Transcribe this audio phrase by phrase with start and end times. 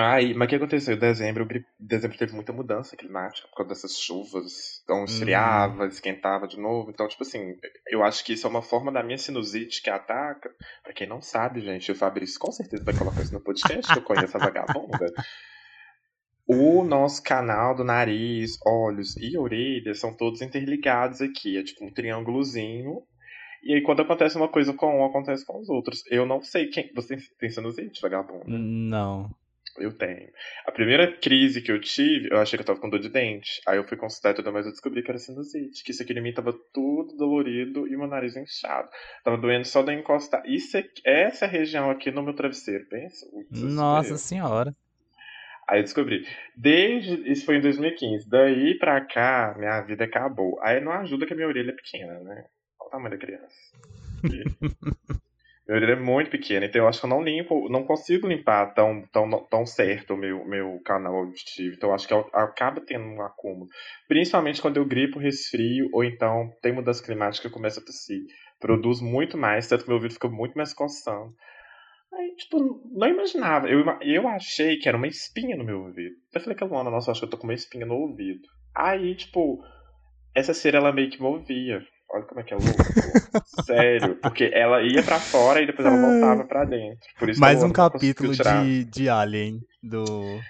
[0.00, 0.94] Ai, mas o que aconteceu?
[0.94, 1.44] Em dezembro,
[1.76, 4.80] dezembro teve muita mudança climática por causa dessas chuvas.
[4.84, 5.88] Então esfriava, uhum.
[5.88, 6.90] esquentava de novo.
[6.90, 7.56] Então, tipo assim,
[7.88, 10.54] eu acho que isso é uma forma da minha sinusite que ataca.
[10.84, 13.98] Pra quem não sabe, gente, o Fabrício com certeza vai colocar isso no podcast, que
[13.98, 15.12] eu conheço a vagabunda.
[16.50, 21.58] O nosso canal do nariz, olhos e orelhas são todos interligados aqui.
[21.58, 23.02] É tipo um triângulozinho.
[23.62, 26.02] E aí, quando acontece uma coisa com um, acontece com os outros.
[26.10, 26.90] Eu não sei quem.
[26.94, 28.44] Você tem sinusite, vagabundo?
[28.48, 29.30] Não.
[29.80, 30.28] Eu tenho.
[30.66, 33.60] A primeira crise que eu tive, eu achei que eu tava com dor de dente.
[33.66, 35.82] Aí eu fui consultar tudo, mas eu descobri que era sinusite.
[35.84, 38.88] Que isso aqui em mim tava tudo dolorido e meu nariz inchado.
[39.24, 40.42] Tava doendo só de encostar.
[40.46, 43.26] Isso é, essa região aqui no meu travesseiro, pensa?
[43.50, 44.74] Nossa senhora.
[45.68, 46.26] Aí eu descobri.
[46.56, 47.30] Desde.
[47.30, 48.28] Isso foi em 2015.
[48.28, 50.58] Daí pra cá, minha vida acabou.
[50.62, 52.44] Aí não ajuda que a minha orelha é pequena, né?
[52.80, 53.56] Olha o tamanho da criança.
[55.68, 58.72] Meu orelha é muito pequena, então eu acho que eu não limpo, não consigo limpar
[58.72, 61.74] tão, tão, tão certo o meu, meu canal auditivo.
[61.76, 63.68] Então eu acho que eu, acaba tendo um acúmulo.
[64.08, 68.22] Principalmente quando eu gripo, resfrio, ou então tem mudança climática eu começo a tossir.
[68.58, 71.34] Produz muito mais, tanto que meu ouvido fica muito mais coçando.
[72.14, 72.58] Aí, tipo,
[72.90, 73.68] não imaginava.
[73.68, 76.16] Eu, eu achei que era uma espinha no meu ouvido.
[76.32, 78.48] Eu falei que Luana, nossa, acho que eu tô com uma espinha no ouvido.
[78.74, 79.62] Aí, tipo,
[80.34, 81.82] essa cera ela meio que movia.
[82.10, 82.82] Olha como é que é louco.
[83.64, 84.16] Sério.
[84.16, 87.06] Porque ela ia para fora e depois ela voltava para dentro.
[87.18, 90.40] Por isso Mais um capítulo de, de Alien do.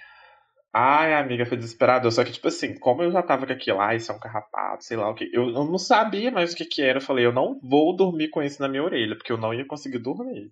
[0.73, 2.11] Ai, amiga, foi desesperador.
[2.11, 4.83] Só que, tipo assim, como eu já tava com aquilo, ah, isso é um carrapato,
[4.83, 5.29] sei lá o que.
[5.33, 6.99] Eu, eu não sabia mais o que que era.
[6.99, 9.65] Eu falei, eu não vou dormir com isso na minha orelha, porque eu não ia
[9.65, 10.51] conseguir dormir.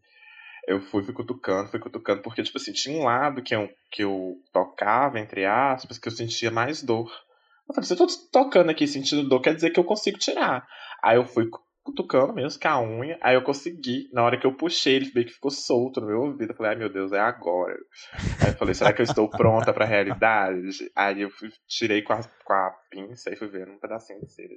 [0.68, 4.04] Eu fui, fui cutucando, fui cutucando, porque, tipo assim, tinha um lado que eu, que
[4.04, 7.10] eu tocava, entre aspas, que eu sentia mais dor.
[7.70, 10.68] Eu falei, se eu tô tocando aqui sentindo dor, quer dizer que eu consigo tirar.
[11.04, 11.50] Aí eu fui
[11.84, 14.10] cutucando mesmo com a unha, aí eu consegui.
[14.12, 16.52] Na hora que eu puxei, ele meio que ficou solto no meu ouvido.
[16.52, 17.78] Eu falei, ai meu Deus, é agora.
[18.44, 20.92] Aí eu falei, será que eu estou pronta pra realidade?
[20.96, 24.32] Aí eu fui, tirei com a, com a pinça e fui vendo um pedacinho de
[24.32, 24.50] cera.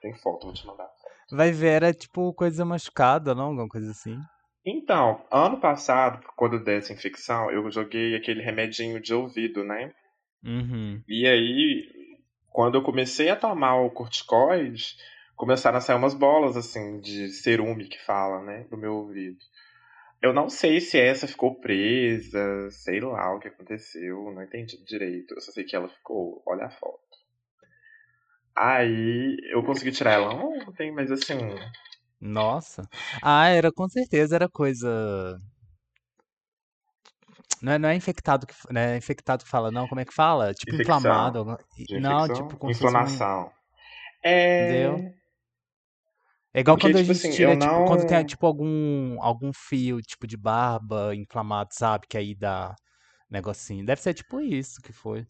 [0.00, 0.88] Tem foto, vou te mandar.
[1.30, 3.46] Vai ver, era tipo coisa machucada, não?
[3.46, 4.16] Alguma coisa assim.
[4.64, 9.92] Então, ano passado, quando deu essa infecção, eu joguei aquele remedinho de ouvido, né?
[10.44, 11.02] Uhum.
[11.08, 11.86] E aí,
[12.48, 14.96] quando eu comecei a tomar o corticoide,
[15.40, 19.38] começaram a sair umas bolas, assim, de cerume que fala, né, do meu ouvido.
[20.20, 25.32] Eu não sei se essa ficou presa, sei lá o que aconteceu, não entendi direito.
[25.32, 27.00] Eu só sei que ela ficou, olha a foto.
[28.54, 31.38] Aí eu consegui tirar ela ontem, mas assim.
[32.20, 32.86] Nossa.
[33.22, 35.38] Ah, era com certeza, era coisa.
[37.62, 40.12] Não é, não é infectado que não é infectado que fala, não, como é que
[40.12, 40.52] fala?
[40.52, 40.98] Tipo infecção.
[40.98, 41.58] inflamado.
[41.98, 43.46] Não, tipo com inflamação.
[43.46, 43.50] Um...
[44.22, 44.90] É.
[44.92, 45.19] Entendeu?
[46.54, 47.84] É igual Porque, quando tipo a gente assim, tira, tipo, não...
[47.84, 52.06] quando tem tipo algum, algum fio, tipo, de barba inflamado, sabe?
[52.08, 52.74] Que aí dá
[53.30, 53.84] negocinho.
[53.86, 55.26] Deve ser tipo isso que foi.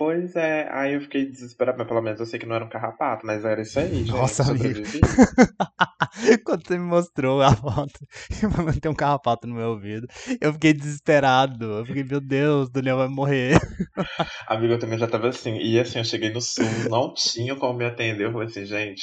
[0.00, 2.70] Pois é, aí eu fiquei desesperado, mas pelo menos eu sei que não era um
[2.70, 4.10] carrapato, mas era isso aí, gente.
[4.10, 4.80] Nossa, amigo.
[6.42, 8.00] Quando você me mostrou a foto
[8.74, 10.06] e tem um carrapato no meu ouvido,
[10.40, 11.66] eu fiquei desesperado.
[11.66, 13.60] Eu fiquei, meu Deus, o Leão vai morrer.
[14.48, 15.58] Amigo, eu também já tava assim.
[15.58, 18.24] E assim, eu cheguei no sul, não tinha como me atender.
[18.24, 19.02] Eu falei assim, gente,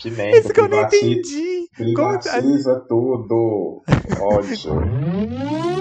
[0.00, 0.38] que merda.
[0.38, 1.68] Isso que eu não entendi.
[1.76, 3.82] Privatiza tudo.
[4.20, 5.75] Ódio.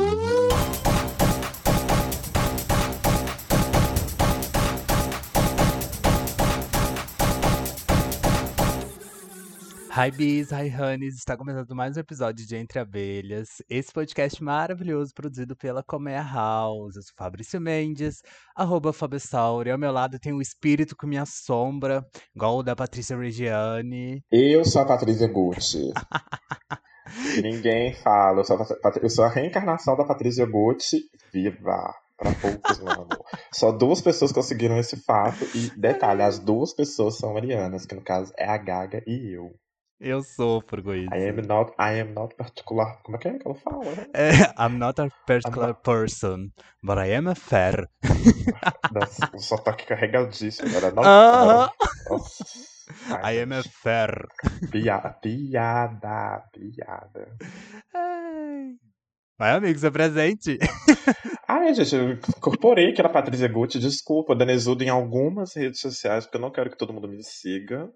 [9.98, 15.14] Hi Bees, hi Honeys, está começando mais um episódio de Entre Abelhas, esse podcast maravilhoso
[15.14, 16.98] produzido pela Comea House.
[16.98, 18.22] Eu sou Fabrício Mendes,
[18.54, 19.72] arroba Fabessauri.
[19.72, 22.06] Ao meu lado tem o espírito que me assombra,
[22.36, 24.22] igual o da Patrícia Reggiani.
[24.30, 25.94] Eu sou a Patrícia Gucci.
[27.42, 31.96] Ninguém fala, eu sou, a, eu sou a reencarnação da Patrícia Gucci, viva!
[32.18, 33.26] Para poucos, meu amor.
[33.54, 35.46] Só duas pessoas conseguiram esse fato.
[35.56, 39.54] E detalhe, as duas pessoas são arianas, que no caso é a Gaga e eu.
[40.00, 41.14] Eu sofro com isso.
[41.14, 43.02] I am not, I am not particular.
[43.04, 43.86] Como é que é que ela fala?
[44.14, 45.82] É, I'm not a particular not...
[45.84, 46.50] person,
[46.84, 47.88] but I am a fair.
[48.94, 50.70] Nossa, o sotaque carregadíssimo.
[50.76, 51.70] Era not, uh
[52.10, 52.36] -huh.
[53.24, 54.28] I am a fair.
[54.70, 57.38] Piada, piada, piada.
[59.38, 60.58] Vai, amigo, seu presente.
[61.48, 63.80] Ai, gente, eu incorporei aquela Patrícia Gucci.
[63.80, 67.90] Desculpa, Danezudo em algumas redes sociais, porque eu não quero que todo mundo me siga.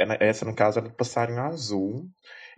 [0.00, 2.08] É essa, no caso, é do passarinho azul.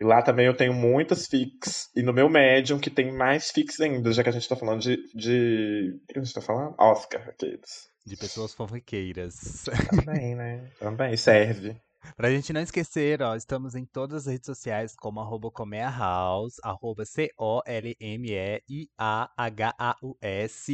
[0.00, 1.90] E lá também eu tenho muitas fics.
[1.94, 4.80] E no meu Medium, que tem mais fics ainda, já que a gente tá falando
[4.80, 4.96] de.
[5.14, 6.00] de...
[6.02, 6.74] O que a gente tá falando?
[6.78, 7.90] Oscar, aqueles.
[8.06, 9.64] De pessoas fofoqueiras.
[9.90, 10.70] Também, né?
[10.78, 11.76] Também, serve.
[12.16, 15.50] Pra gente não esquecer, ó, estamos em todas as redes sociais como arroba
[16.62, 17.80] arroba C-O-L-M-E-I-A-H-A-U-S.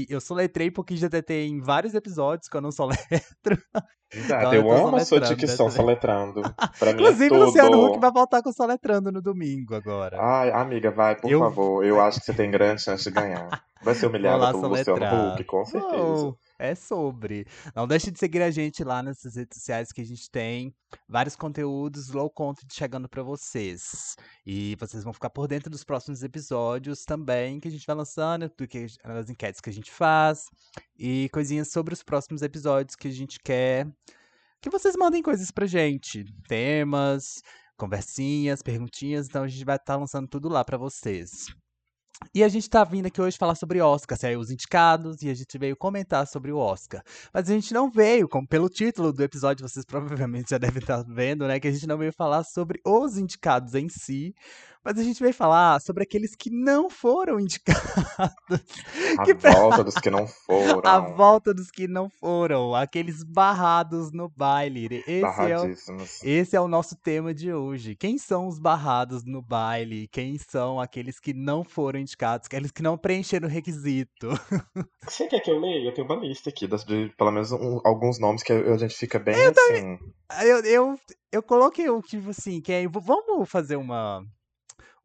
[0.08, 2.98] Eu soletrei porque já tem vários episódios que eu não soletro.
[4.10, 6.40] Exato, então, eu, eu amo a sua dicção soletrando.
[6.78, 7.44] Pra mim é Inclusive, é tudo...
[7.44, 10.16] Luciano Huck vai voltar com soletrando no domingo agora.
[10.19, 11.40] Ai, amiga, vai, por eu...
[11.40, 11.84] favor.
[11.84, 13.62] Eu acho que você tem grande chance de ganhar.
[13.82, 16.34] Vai ser humilhada pelo Luciano Huck, com certeza.
[16.70, 17.46] é sobre.
[17.75, 20.75] Não deixe de seguir a gente lá nessas redes sociais que a gente tem
[21.08, 24.16] vários conteúdos low content chegando para vocês.
[24.44, 28.50] E vocês vão ficar por dentro dos próximos episódios também que a gente vai lançando,
[28.56, 30.44] do que as enquetes que a gente faz
[30.99, 33.87] e coisinhas sobre os próximos episódios que a gente quer
[34.61, 37.43] que vocês mandem coisas pra gente, temas,
[37.76, 41.46] conversinhas, perguntinhas, então a gente vai estar tá lançando tudo lá para vocês.
[42.34, 45.34] E a gente tá vindo aqui hoje falar sobre Oscar, saiu os indicados e a
[45.34, 47.02] gente veio comentar sobre o Oscar.
[47.32, 51.02] Mas a gente não veio, como pelo título do episódio vocês provavelmente já devem estar
[51.04, 54.34] vendo, né, que a gente não veio falar sobre os indicados em si,
[54.88, 57.85] mas a gente vai falar sobre aqueles que não foram indicados.
[59.19, 59.35] A que...
[59.35, 60.81] volta dos que não foram.
[60.82, 62.75] A volta dos que não foram.
[62.75, 65.05] Aqueles barrados no baile.
[65.06, 65.76] Esse é, o...
[66.25, 67.94] Esse é o nosso tema de hoje.
[67.96, 70.08] Quem são os barrados no baile?
[70.08, 72.46] Quem são aqueles que não foram indicados?
[72.46, 74.29] Aqueles que não preencheram o requisito?
[75.06, 75.87] Você quer que eu leia?
[75.87, 79.19] Eu tenho uma lista aqui, de, pelo menos um, alguns nomes que a gente fica
[79.19, 79.82] bem eu assim.
[79.82, 79.99] Também...
[80.44, 80.99] Eu, eu,
[81.31, 84.23] eu coloquei o tipo assim, que é, vamos fazer uma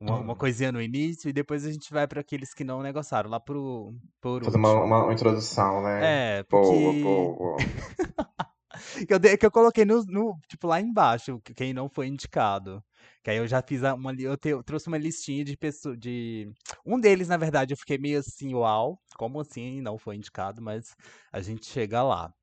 [0.04, 3.30] uma, uma, coisinha no início e depois a gente vai para aqueles que não negociaram,
[3.30, 3.96] lá pro.
[4.20, 6.40] pro Fazer uma, uma, introdução, né?
[6.40, 7.02] É, porque...
[7.02, 7.58] Boa, boa.
[9.08, 12.84] que, eu, que eu coloquei no, no, tipo, lá embaixo, quem não foi indicado.
[13.24, 14.14] Que aí eu já fiz uma.
[14.20, 15.98] Eu, te, eu trouxe uma listinha de pessoas.
[15.98, 16.52] De...
[16.86, 20.94] Um deles, na verdade, eu fiquei meio assim, uau, como assim não foi indicado, mas
[21.32, 22.34] a gente chega lá.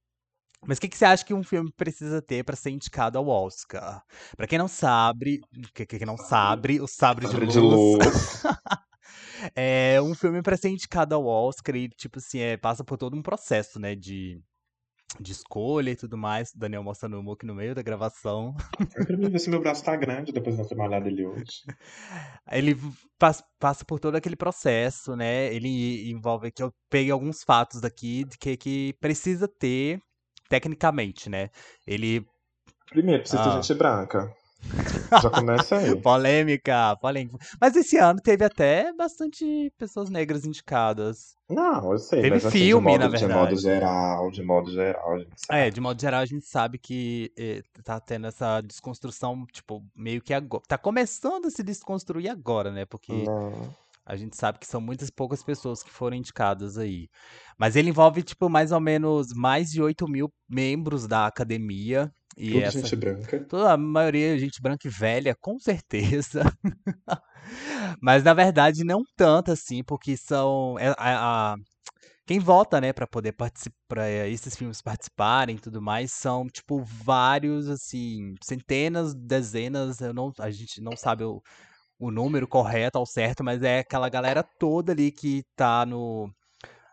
[0.67, 3.27] Mas o que, que, você acha que um filme precisa ter para ser indicado ao
[3.27, 4.03] Oscar?
[4.37, 5.41] Para quem não sabe,
[5.75, 7.99] que, que não sabe, o Sabre, Sabre de Luz.
[7.99, 8.43] De luz.
[9.57, 13.17] é um filme para ser indicado ao Oscar e tipo assim, é, passa por todo
[13.17, 14.43] um processo, né, de
[15.19, 16.53] de escolha e tudo mais.
[16.53, 18.55] O Daniel mostrando o Mook no meio da gravação.
[18.97, 21.63] Eu quero ver se meu braço tá grande depois de ter malhado ele hoje.
[22.51, 22.77] Ele
[23.19, 25.53] passa, passa por todo aquele processo, né?
[25.55, 30.01] Ele envolve que eu peguei alguns fatos daqui de que, que precisa ter
[30.51, 31.49] tecnicamente, né?
[31.87, 32.27] Ele.
[32.91, 33.45] Primeiro, precisa ah.
[33.45, 34.35] ter gente branca.
[35.23, 35.97] Já começa aí.
[36.03, 37.39] polêmica, polêmica.
[37.59, 41.35] Mas esse ano teve até bastante pessoas negras indicadas.
[41.49, 42.23] Não, eu sei.
[42.23, 43.33] Teve mas, filme, assim, de modo, na verdade.
[43.33, 45.19] De modo geral, de modo geral.
[45.49, 50.21] É, de modo geral, a gente sabe que eh, tá tendo essa desconstrução, tipo, meio
[50.21, 50.63] que agora.
[50.69, 52.85] Tá começando a se desconstruir agora, né?
[52.85, 53.13] Porque.
[53.13, 53.75] Não.
[54.05, 57.09] A gente sabe que são muitas poucas pessoas que foram indicadas aí.
[57.59, 62.11] Mas ele envolve, tipo, mais ou menos mais de 8 mil membros da academia.
[62.37, 62.81] E Tudo essa...
[62.81, 63.45] gente branca.
[63.49, 66.43] Toda a maioria gente branca e velha, com certeza.
[68.01, 70.79] Mas na verdade não tanto assim, porque são.
[70.79, 71.57] É, a, a,
[72.27, 76.81] quem vota, né, para poder participar, para esses filmes participarem e tudo mais, são tipo
[76.85, 81.43] vários, assim, centenas, dezenas, eu não, a gente não sabe o,
[82.01, 86.33] o número correto ao certo, mas é aquela galera toda ali que tá no,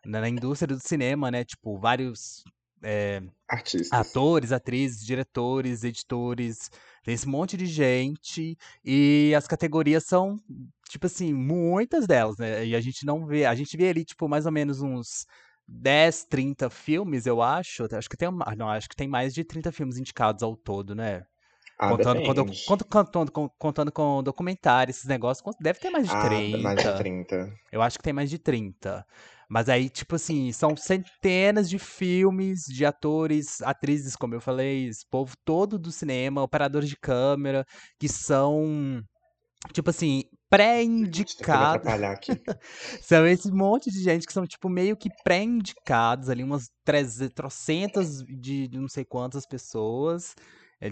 [0.06, 1.46] na indústria do cinema, né?
[1.46, 2.44] Tipo, vários
[2.84, 6.70] é, artistas, atores, atrizes, diretores, editores,
[7.04, 10.38] tem esse monte de gente e as categorias são
[10.90, 12.66] tipo assim, muitas delas, né?
[12.66, 15.26] E a gente não vê, a gente vê ali tipo mais ou menos uns
[15.66, 17.88] 10, 30 filmes, eu acho.
[17.96, 21.26] Acho que tem, não, acho que tem mais de 30 filmes indicados ao todo, né?
[21.80, 26.58] Ah, contando, com, contando, com, contando com documentários, esses negócios, deve ter mais de 30.
[26.58, 27.54] Ah, mais de 30.
[27.72, 29.06] Eu acho que tem mais de 30.
[29.48, 35.06] Mas aí, tipo assim, são centenas de filmes, de atores, atrizes, como eu falei, esse
[35.08, 37.64] povo todo do cinema, operadores de câmera,
[38.00, 39.02] que são,
[39.72, 41.88] tipo assim, pré-indicados.
[43.02, 48.68] são esse monte de gente que são, tipo, meio que pré-indicados ali, umas 300 de
[48.74, 50.36] não sei quantas pessoas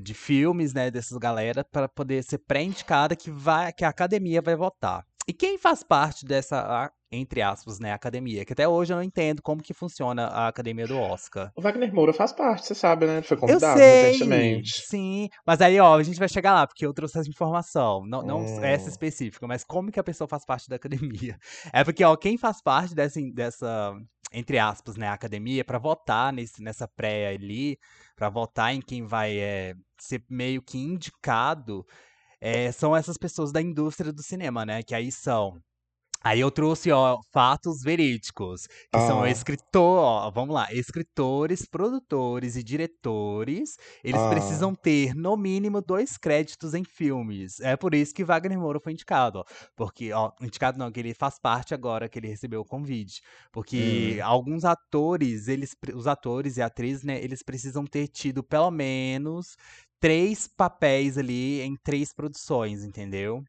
[0.01, 4.56] de filmes, né, dessas galera, para poder ser pré-indicada que, vai, que a academia vai
[4.56, 5.06] votar.
[5.27, 8.46] E quem faz parte dessa, entre aspas, né, academia?
[8.46, 11.51] Que até hoje eu não entendo como que funciona a academia do Oscar.
[11.56, 13.18] O Wagner Moura faz parte, você sabe, né?
[13.18, 14.84] Ele foi convidado eu sei, recentemente.
[14.86, 18.06] Sim, mas aí, ó, a gente vai chegar lá, porque eu trouxe essa informação.
[18.06, 18.63] Não, não hum.
[18.63, 21.38] essa específica, mas como que a pessoa faz parte da academia?
[21.74, 23.94] É porque, ó, quem faz parte dessa, dessa
[24.32, 27.80] entre aspas, né, academia, para votar nesse, nessa pré ali,
[28.16, 31.86] para votar em quem vai é, ser meio que indicado,
[32.40, 34.84] é, são essas pessoas da indústria do cinema, né?
[34.84, 35.62] Que aí são
[36.24, 42.56] Aí eu trouxe, ó, fatos verídicos, que são Ah, escritor, ó, vamos lá, escritores, produtores
[42.56, 44.26] e diretores, eles ah.
[44.26, 47.60] precisam ter no mínimo dois créditos em filmes.
[47.60, 49.44] É por isso que Wagner Moura foi indicado, ó,
[49.76, 54.20] porque, ó, indicado não, que ele faz parte agora que ele recebeu o convite, porque
[54.20, 54.24] Hum.
[54.24, 59.56] alguns atores, eles, os atores e atrizes, né, eles precisam ter tido pelo menos
[60.00, 63.44] três papéis ali em três produções, entendeu?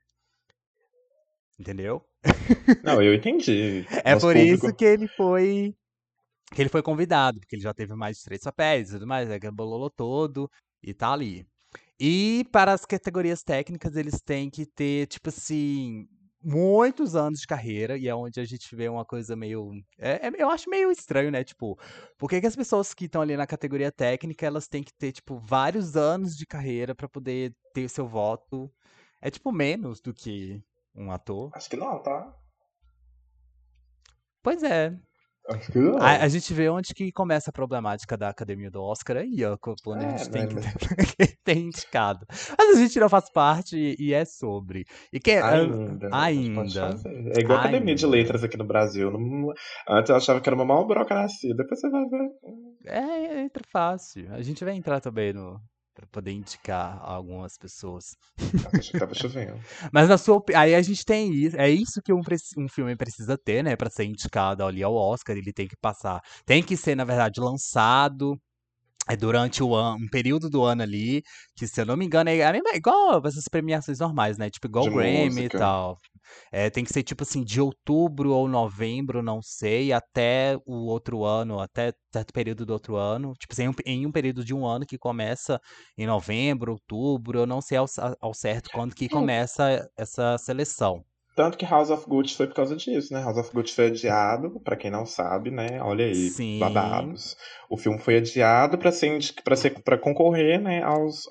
[1.58, 2.02] Entendeu?
[2.82, 3.84] Não, eu entendi.
[4.04, 4.76] É Nosso por isso público.
[4.76, 5.74] que ele foi
[6.52, 9.28] que ele foi convidado, porque ele já teve mais de 3 papéis e tudo mais,
[9.30, 10.48] aquele bololô todo,
[10.80, 11.44] e tá ali.
[11.98, 16.06] E para as categorias técnicas, eles têm que ter, tipo assim,
[16.40, 19.72] muitos anos de carreira, e é onde a gente vê uma coisa meio.
[19.98, 21.42] É, é- eu acho meio estranho, né?
[21.42, 21.76] Tipo,
[22.16, 25.10] por que, que as pessoas que estão ali na categoria técnica, elas têm que ter,
[25.12, 28.70] tipo, vários anos de carreira para poder ter seu voto?
[29.20, 30.62] É, tipo, menos do que
[30.96, 31.50] um ator.
[31.54, 32.32] Acho que não, tá?
[34.42, 34.92] Pois é,
[35.48, 36.28] Acho que A, a não.
[36.28, 40.04] gente vê onde que começa a problemática da academia do Oscar aí, ó, quando a
[40.04, 40.48] É, gente tem né?
[40.48, 42.26] que ter, ter indicado.
[42.58, 44.84] Mas a gente não faz parte e, e é sobre.
[45.12, 46.08] E que ah, Ainda.
[46.08, 46.24] A
[46.54, 47.00] pode ainda.
[47.36, 48.16] É igual a Academia de ainda.
[48.16, 49.10] Letras aqui no Brasil.
[49.10, 49.52] Não-
[49.88, 51.54] Antes eu achava que era uma maior burocracia.
[51.54, 52.28] Depois você vai ver.
[52.84, 54.32] É, entra fácil.
[54.34, 55.60] A gente vai entrar também no
[55.96, 58.04] para poder indicar algumas pessoas.
[58.98, 59.58] Tava chovendo.
[59.90, 62.20] Mas na sua, aí a gente tem isso, é isso que um,
[62.58, 66.20] um filme precisa ter, né, Pra ser indicado ali ao Oscar, ele tem que passar,
[66.44, 68.38] tem que ser na verdade lançado
[69.08, 71.22] É durante o ano, um período do ano ali,
[71.56, 74.50] que se eu não me engano é a mesma- igual essas premiações normais, né?
[74.50, 75.58] Tipo, igual De o Grammy e música.
[75.58, 75.96] tal.
[76.52, 81.24] É, tem que ser tipo assim, de outubro ou novembro, não sei, até o outro
[81.24, 83.32] ano, até certo período do outro ano.
[83.38, 85.60] Tipo assim, em um, em um período de um ano que começa
[85.98, 87.86] em novembro, outubro, eu não sei ao,
[88.20, 91.04] ao certo quando que Hum, começa essa seleção.
[91.36, 93.20] Tanto que House of Gucci foi por causa disso, né?
[93.22, 95.82] House of Gucci foi adiado, pra quem não sabe, né?
[95.82, 97.36] Olha aí, Sim, babados.
[97.68, 101.24] O filme foi adiado pra ser, pra ser para concorrer, né, aos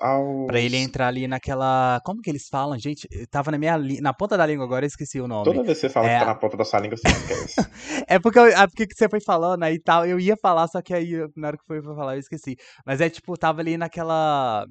[0.46, 2.00] Pra ele aos entrar ali naquela.
[2.04, 3.08] Como que eles falam, gente?
[3.28, 5.44] Tava na minha li- na ponta da língua agora, eu esqueci o nome.
[5.44, 7.56] Toda vez que você fala que É, tá na ponta da sua língua, você esquece.
[8.06, 10.06] é porque, eu- é porque que você foi falando aí e tal.
[10.06, 12.54] Eu ia falar, só que aí na hora que foi pra falar eu esqueci.
[12.86, 14.64] Mas é tipo, tava ali naquela.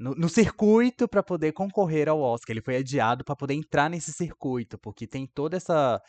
[0.00, 2.54] No, no circuito pra poder concorrer ao Oscar.
[2.54, 6.02] Ele foi adiado pra poder entrar nesse circuito, porque tem toda essa.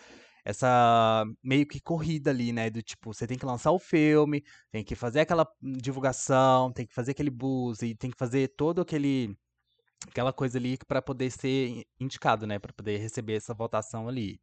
[0.43, 2.69] Essa meio que corrida ali, né?
[2.69, 6.95] Do tipo, você tem que lançar o filme, tem que fazer aquela divulgação, tem que
[6.95, 9.37] fazer aquele buzz, e tem que fazer todo aquele
[10.07, 12.57] aquela coisa ali pra poder ser indicado, né?
[12.57, 14.39] Pra poder receber essa votação ali.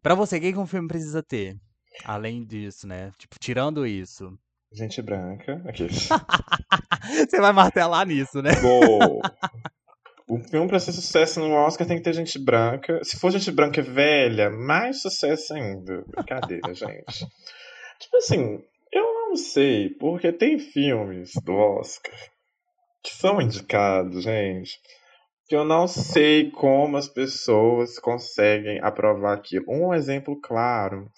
[0.00, 1.60] Pra você, o que que um filme precisa ter?
[2.04, 3.12] Além disso, né?
[3.18, 4.38] Tipo, tirando isso.
[4.72, 5.86] Gente branca, aqui.
[7.28, 8.52] Você vai martelar nisso, né?
[8.60, 9.20] Vou.
[10.28, 13.00] O filme pra ser sucesso no Oscar tem que ter gente branca.
[13.04, 16.04] Se for gente branca velha, mais sucesso ainda.
[16.08, 17.26] Brincadeira, gente.
[18.00, 18.60] Tipo assim,
[18.92, 22.14] eu não sei, porque tem filmes do Oscar
[23.06, 24.80] que são indicados, gente,
[25.46, 29.64] que eu não sei como as pessoas conseguem aprovar aquilo.
[29.68, 31.08] Um exemplo claro.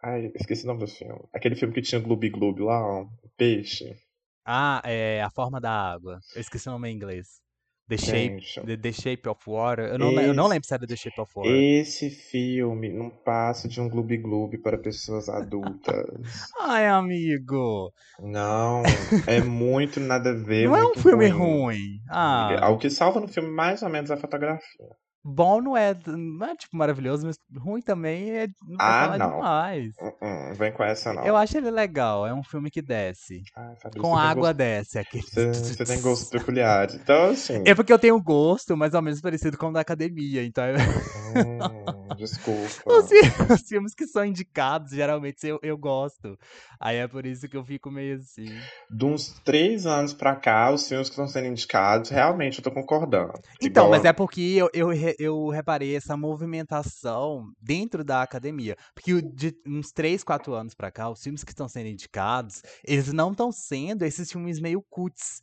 [0.00, 1.20] Ai, esqueci o nome do filme.
[1.34, 3.04] Aquele filme que tinha Gloob Gloob lá, ó,
[3.36, 3.96] Peixe.
[4.44, 6.18] Ah, é A Forma da Água.
[6.34, 7.42] Eu esqueci o nome em inglês.
[7.86, 9.84] The Shape, The, The Shape of Water.
[9.90, 11.52] Eu não, le- eu não esse, lembro se era The Shape of Water.
[11.54, 16.06] esse filme não passa de um Gloob Gloob para pessoas adultas.
[16.60, 17.92] Ai, amigo.
[18.20, 18.82] Não,
[19.26, 21.62] é muito nada a ver, Não é um filme ruim.
[21.64, 22.00] ruim.
[22.08, 24.86] Ah, o que salva no filme mais ou menos é a fotografia.
[25.24, 29.36] Bom não é, não é tipo maravilhoso, mas ruim também é, não Ah, não.
[29.36, 29.92] demais.
[30.00, 31.36] Uh-uh, vem com essa Eu não.
[31.36, 33.42] acho ele legal, é um filme que desce.
[33.56, 35.24] Ai, Fabrício, Com água gosto, desce, aquele.
[35.24, 36.94] você, você tem gostos peculiares.
[36.94, 40.44] Então, assim, É porque eu tenho gosto mais ou menos parecido com o da academia,
[40.44, 43.08] então eu- hum, os, desculpa.
[43.08, 46.36] fi- os filmes que são indicados, geralmente eu, eu gosto.
[46.80, 48.44] Aí é por isso que eu fico meio assim.
[48.90, 52.70] De uns três anos pra cá, os filmes que estão sendo indicados, realmente eu tô
[52.70, 53.32] concordando.
[53.60, 58.76] Então, mas Igual é porque eu, eu, eu reparei essa movimentação dentro da academia.
[58.94, 63.12] Porque de uns 3, 4 anos pra cá, os filmes que estão sendo indicados, eles
[63.12, 65.42] não estão sendo esses filmes meio cuts.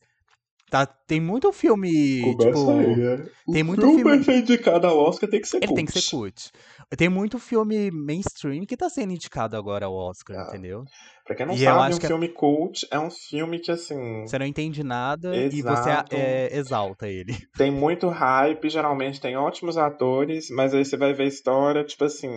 [0.72, 0.86] Tá?
[0.86, 2.96] Tem muito filme, Começa aí, tipo.
[2.96, 3.26] né?
[3.46, 4.40] O Tem muito filme filme.
[4.40, 6.10] indicado ao Oscar tem que ser Ele tem que ser cult.
[6.10, 6.52] cult.
[6.98, 10.86] Tem muito filme mainstream que tá sendo indicado agora ao Oscar, Ah, entendeu?
[11.26, 13.98] pra quem não E sabe, um que é- filme cult é um filme que, assim,
[14.26, 17.34] você não entende nada e você exato, é, exalta ele.
[17.58, 22.06] tem muito hype, geralmente tem ótimos atores, mas aí você vai ver a história, tipo
[22.06, 22.30] assim,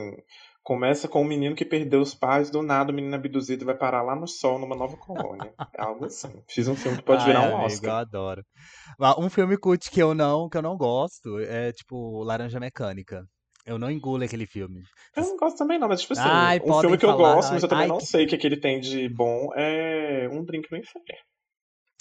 [0.64, 3.76] começa com um menino que perdeu os pais, do nada o menino abduzido e vai
[3.76, 5.52] parar lá no sol, numa nova colônia.
[5.78, 6.42] É algo assim.
[6.48, 7.98] Fiz um filme que pode Ai, virar um amigo, eu Oscar.
[8.00, 8.44] adoro.
[8.98, 13.24] Mas Um filme cult que eu não, que eu não gosto é tipo Laranja Mecânica.
[13.66, 14.82] Eu não engulo aquele filme.
[15.16, 17.52] Eu não gosto também, não, mas tipo assim, Ai, um filme que eu falar, gosto,
[17.52, 20.28] mas eu também ai, não que- sei o que, que ele tem de bom é
[20.30, 21.04] Um Drink no Inferno.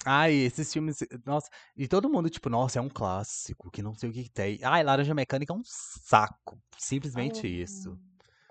[0.06, 0.98] Ai, esses filmes.
[1.24, 1.48] Nossa.
[1.76, 4.58] E todo mundo, tipo, nossa, é um clássico, que não sei o que, que tem.
[4.62, 6.58] Ai, Laranja Mecânica é um saco.
[6.76, 7.98] Simplesmente isso.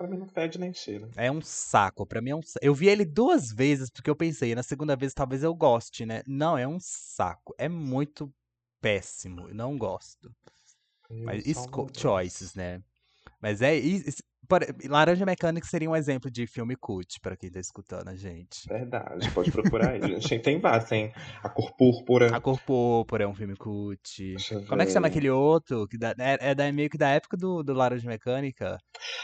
[0.04, 1.10] Pra mim não fede nem cheira.
[1.16, 2.06] É um saco.
[2.06, 2.60] Pra mim é um saco.
[2.66, 6.22] Eu vi ele duas vezes porque eu pensei, na segunda vez talvez eu goste, né?
[6.28, 7.56] Não, é um saco.
[7.58, 8.30] É muito
[8.82, 9.48] péssimo.
[9.48, 10.30] Eu não gosto.
[11.10, 12.84] Mas Eu esco- salvo choices, né?
[13.42, 14.22] Mas é isso.
[14.88, 18.68] Laranja Mecânica seria um exemplo de filme cult pra quem tá escutando a gente.
[18.68, 20.02] Verdade, pode procurar aí.
[20.20, 20.40] gente.
[20.40, 22.36] Tem vários, tem A Cor Púrpura.
[22.36, 24.36] A Cor Púrpura é um filme cult.
[24.68, 25.88] Como é que chama aquele outro?
[25.88, 28.78] Que da- é, é da, meio que da época do, do Laranja Mecânica.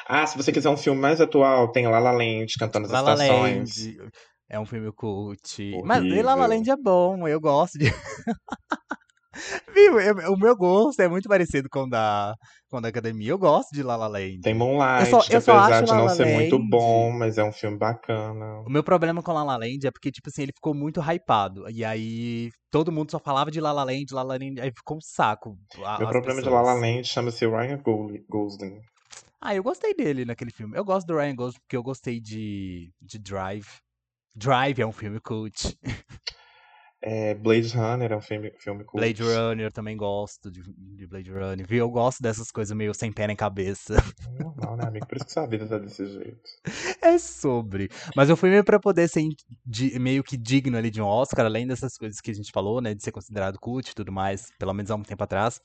[0.08, 3.02] Ah, se você quiser um filme mais atual, tem La La Land, Cantando as La
[3.02, 3.86] La Estações.
[3.98, 4.10] Land
[4.50, 5.72] é um filme cult.
[5.84, 6.58] Mas e La La Horrível.
[6.58, 7.86] Land é bom, eu gosto de.
[9.74, 10.00] Viu?
[10.00, 12.34] Eu- o meu gosto é muito parecido com o da,
[12.70, 13.30] com o da academia.
[13.32, 14.40] Eu gosto de La La Land.
[14.42, 17.12] Tem Moonlight, Eu só- eu só apesar de La não La ser muito Land- bom,
[17.12, 18.62] mas é um filme bacana.
[18.66, 21.70] O meu problema com La La Land é porque, tipo assim, ele ficou muito hypado.
[21.70, 24.98] E aí, todo mundo só falava de La La Land, La La Land, aí ficou
[24.98, 25.56] um saco.
[25.86, 26.82] a- Meu problema de La La pessoas.
[26.96, 27.82] Land chama-se Ryan
[28.28, 28.80] Gosling.
[29.42, 30.76] Ah, eu gostei dele naquele filme.
[30.78, 33.68] Eu gosto do Ryan Gosling porque eu gostei de, de Drive.
[34.36, 35.78] Drive é um filme cult.
[37.02, 39.02] É, Blade Runner é um filme, filme cult.
[39.02, 41.66] Blade Runner eu também gosto de, de Blade Runner.
[41.66, 41.80] Viu?
[41.80, 43.96] Eu gosto dessas coisas meio sem pé nem cabeça.
[44.38, 45.08] Normal, né, amigo?
[45.08, 46.42] Por isso que sua vida tá desse jeito.
[47.02, 47.90] É sobre.
[48.16, 49.24] Mas eu fui meio pra poder ser
[49.66, 52.82] di- meio que digno ali de um Oscar, além dessas coisas que a gente falou,
[52.82, 52.94] né?
[52.94, 55.62] De ser considerado cult e tudo mais, pelo menos há um tempo atrás.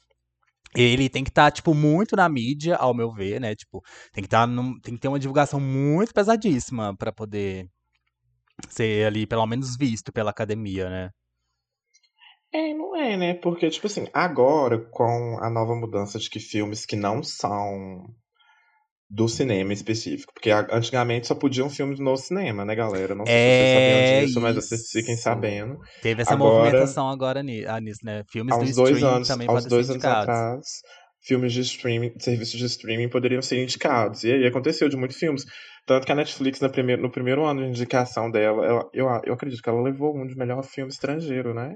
[0.76, 3.54] Ele tem que estar, tipo, muito na mídia, ao meu ver, né?
[3.56, 7.68] Tipo, tem que, tá num- tem que ter uma divulgação muito pesadíssima pra poder
[8.68, 11.10] ser ali, pelo menos, visto pela academia, né?
[12.54, 13.34] É, não é, né?
[13.34, 18.06] Porque, tipo assim, agora, com a nova mudança de que filmes que não são
[19.10, 20.32] do cinema específico.
[20.32, 23.14] Porque antigamente só podiam filmes no cinema, né, galera?
[23.14, 23.74] Não sei se vocês É
[24.06, 25.78] sabiam disso, mas vocês fiquem sabendo.
[26.00, 28.22] Teve essa Agora- movimentação agora ah, nisso, né?
[28.30, 30.64] Filmes do dois stream anos, também podem dois anos atrás,
[31.22, 34.22] filmes de streaming, serviços de streaming poderiam ser indicados.
[34.24, 35.44] E aí aconteceu de muitos filmes.
[35.86, 39.34] Tanto que a Netflix, no primeiro, no primeiro ano de indicação dela, ela- eu, eu
[39.34, 41.74] acredito que ela levou um de melhor filme estrangeiro, né?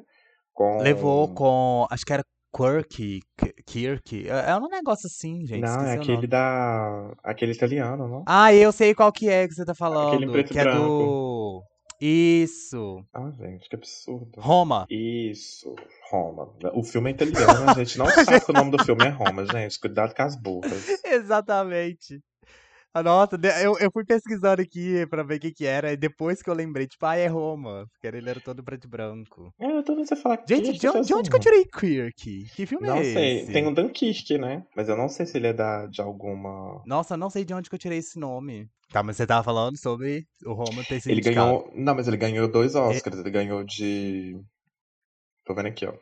[0.58, 0.78] Com...
[0.78, 1.86] Levou com.
[1.88, 3.20] Acho que era Quirky.
[3.36, 4.28] K- Kirk.
[4.28, 5.60] É é um negócio assim, gente.
[5.60, 7.12] Não, é aquele da.
[7.22, 8.24] aquele italiano, não?
[8.26, 10.32] Ah, eu sei qual que é que você tá falando.
[10.32, 10.80] preto e que é branco.
[10.80, 11.62] do.
[12.00, 13.04] Isso.
[13.14, 14.32] Ah, gente, que absurdo.
[14.40, 14.84] Roma.
[14.90, 15.74] Isso,
[16.10, 16.52] Roma.
[16.74, 19.44] O filme é italiano, a gente não sabe que o nome do filme é Roma,
[19.46, 19.78] gente.
[19.78, 20.88] Cuidado com as burras.
[21.04, 22.20] Exatamente.
[22.98, 26.42] Ah, Nossa, eu, eu fui pesquisando aqui pra ver o que que era, e depois
[26.42, 27.86] que eu lembrei, tipo, ah, é Roma.
[27.92, 29.52] Porque ele era todo preto e branco.
[29.60, 31.64] É, eu tô vendo você falar que Gente, de, onde- de onde que eu tirei
[31.64, 32.46] Quirk?
[32.56, 33.52] Que filme Não é sei, esse?
[33.52, 34.64] tem um Dunkirk, né?
[34.74, 36.82] Mas eu não sei se ele é da, de alguma.
[36.86, 38.68] Nossa, não sei de onde que eu tirei esse nome.
[38.90, 41.36] Tá, mas você tava falando sobre o Roma ter sido Ele indicado.
[41.52, 41.70] ganhou.
[41.74, 43.18] Não, mas ele ganhou dois Oscars.
[43.18, 44.40] Ele ganhou de.
[45.44, 45.92] Tô vendo aqui, ó.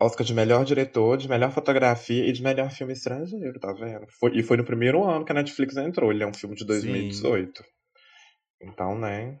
[0.00, 4.06] Oscar de melhor diretor, de melhor fotografia e de melhor filme estrangeiro, tá vendo?
[4.20, 6.10] Foi- e foi no primeiro ano que a Netflix entrou.
[6.12, 7.64] Ele é um filme de 2018.
[8.60, 9.38] Então, né?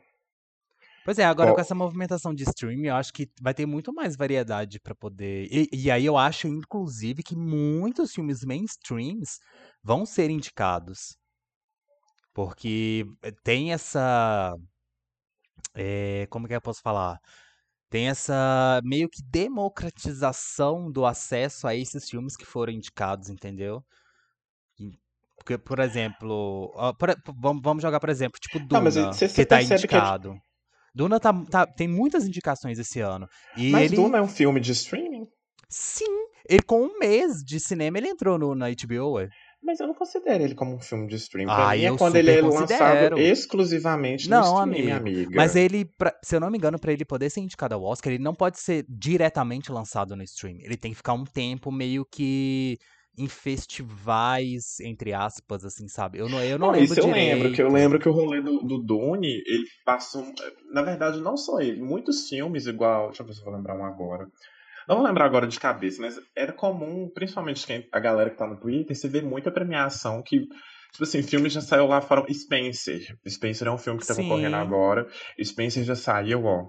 [1.04, 3.92] Pois é, agora Qual- com essa movimentação de streaming, eu acho que vai ter muito
[3.92, 5.46] mais variedade pra poder.
[5.50, 9.38] E, e aí eu acho, inclusive, que muitos filmes mainstreams
[9.82, 11.16] vão ser indicados.
[12.32, 14.54] Porque eh, tem essa.
[15.74, 17.18] eh, como que eu posso falar?
[17.94, 23.84] Tem essa meio que democratização do acesso a esses filmes que foram indicados, entendeu?
[25.36, 27.14] Porque, por exemplo, por-
[27.62, 30.34] vamos, jogar, por exemplo, tipo Não, Duna, você- você que tá que é- indicado.
[30.92, 33.28] Duna tá, tá- tem muitas indicações esse ano.
[33.56, 34.02] E Mas ele.
[34.02, 35.28] Duna é um filme de streaming?
[35.68, 39.28] Sim, ele com um mês de cinema ele entrou no, na HBO, ué.
[39.64, 41.52] Mas eu não considero ele como um filme de streaming.
[41.54, 43.18] Pra Ah, mim é quando ele é super lançado considero.
[43.18, 45.08] exclusivamente no Não, streaming, amigo.
[45.08, 45.36] amiga.
[45.36, 48.12] Mas ele, pra- se eu não me engano, pra ele poder ser indicado ao Oscar,
[48.12, 50.58] ele não pode ser diretamente lançado no stream.
[50.60, 52.78] Ele tem que ficar um tempo meio que
[53.16, 56.18] em festivais, entre aspas, assim, sabe?
[56.18, 57.36] Eu não, eu não, Não, lembro isso eu direito.
[57.36, 60.24] lembro, que eu lembro que o rolê do, do Dune, ele passou.
[60.72, 63.08] Na verdade, não só ele, muitos filmes igual.
[63.08, 64.26] Deixa eu ver se eu vou lembrar um agora.
[64.88, 68.46] Não vou lembrar agora de cabeça, mas era comum, principalmente quem, a galera que tá
[68.46, 70.40] no Twitter, você vê muita premiação que.
[70.92, 72.24] Tipo assim, filme já saiu lá fora.
[72.32, 73.16] Spencer.
[73.28, 74.22] Spencer é um filme que tá Sim.
[74.22, 75.08] concorrendo agora.
[75.42, 76.68] Spencer já saiu, ó.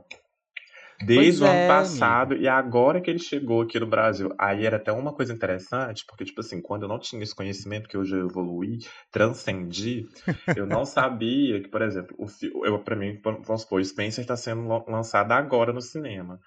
[0.98, 4.34] Pois Desde o é, ano passado, e agora que ele chegou aqui no Brasil.
[4.40, 7.90] Aí era até uma coisa interessante, porque, tipo assim, quando eu não tinha esse conhecimento,
[7.90, 8.80] que hoje eu evoluí,
[9.12, 10.06] transcendi,
[10.56, 14.68] eu não sabia que, por exemplo, o eu, pra mim, vamos supor, Spencer está sendo
[14.68, 16.40] lan- lançado agora no cinema.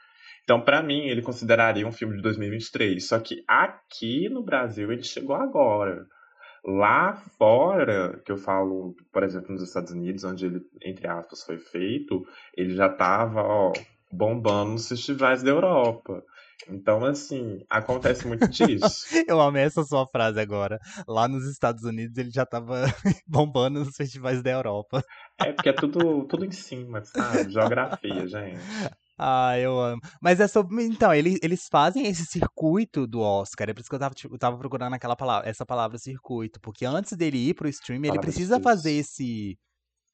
[0.48, 3.06] Então, pra mim, ele consideraria um filme de 2023.
[3.06, 6.06] Só que aqui no Brasil ele chegou agora.
[6.64, 11.58] Lá fora, que eu falo, por exemplo, nos Estados Unidos, onde ele, entre aspas, foi
[11.58, 13.74] feito, ele já tava, ó,
[14.10, 16.24] bombando nos festivais da Europa.
[16.66, 19.04] Então, assim, acontece muito disso.
[19.28, 20.78] Eu amei essa sua frase agora.
[21.06, 22.84] Lá nos Estados Unidos ele já tava
[23.28, 25.04] bombando nos festivais da Europa.
[25.38, 27.50] É porque é tudo, tudo em cima, sabe?
[27.52, 28.62] Geografia, gente.
[29.18, 30.00] Ah, eu amo.
[30.22, 30.84] Mas é sobre.
[30.84, 33.68] Então, eles, eles fazem esse circuito do Oscar.
[33.68, 36.60] É por isso que eu tava, tipo, eu tava procurando aquela palavra, essa palavra circuito.
[36.60, 39.58] Porque antes dele ir pro stream, ele precisa fazer esse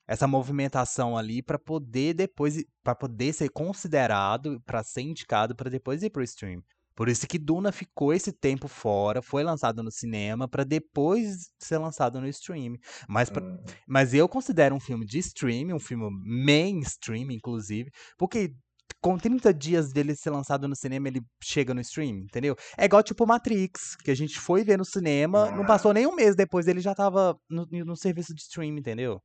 [0.07, 6.03] essa movimentação ali para poder depois para poder ser considerado, para ser indicado para depois
[6.03, 6.63] ir pro stream.
[6.95, 11.79] Por isso que Duna ficou esse tempo fora, foi lançado no cinema para depois ser
[11.79, 12.77] lançado no stream.
[13.09, 13.59] Mas, pra, hum.
[13.87, 18.55] mas eu considero um filme de stream, um filme mainstream, inclusive, porque
[19.01, 22.57] com 30 dias dele ser lançado no cinema, ele chega no stream, entendeu?
[22.77, 26.15] É igual tipo Matrix, que a gente foi ver no cinema, não passou nem um
[26.15, 29.21] mês depois, ele já tava no, no serviço de stream, entendeu?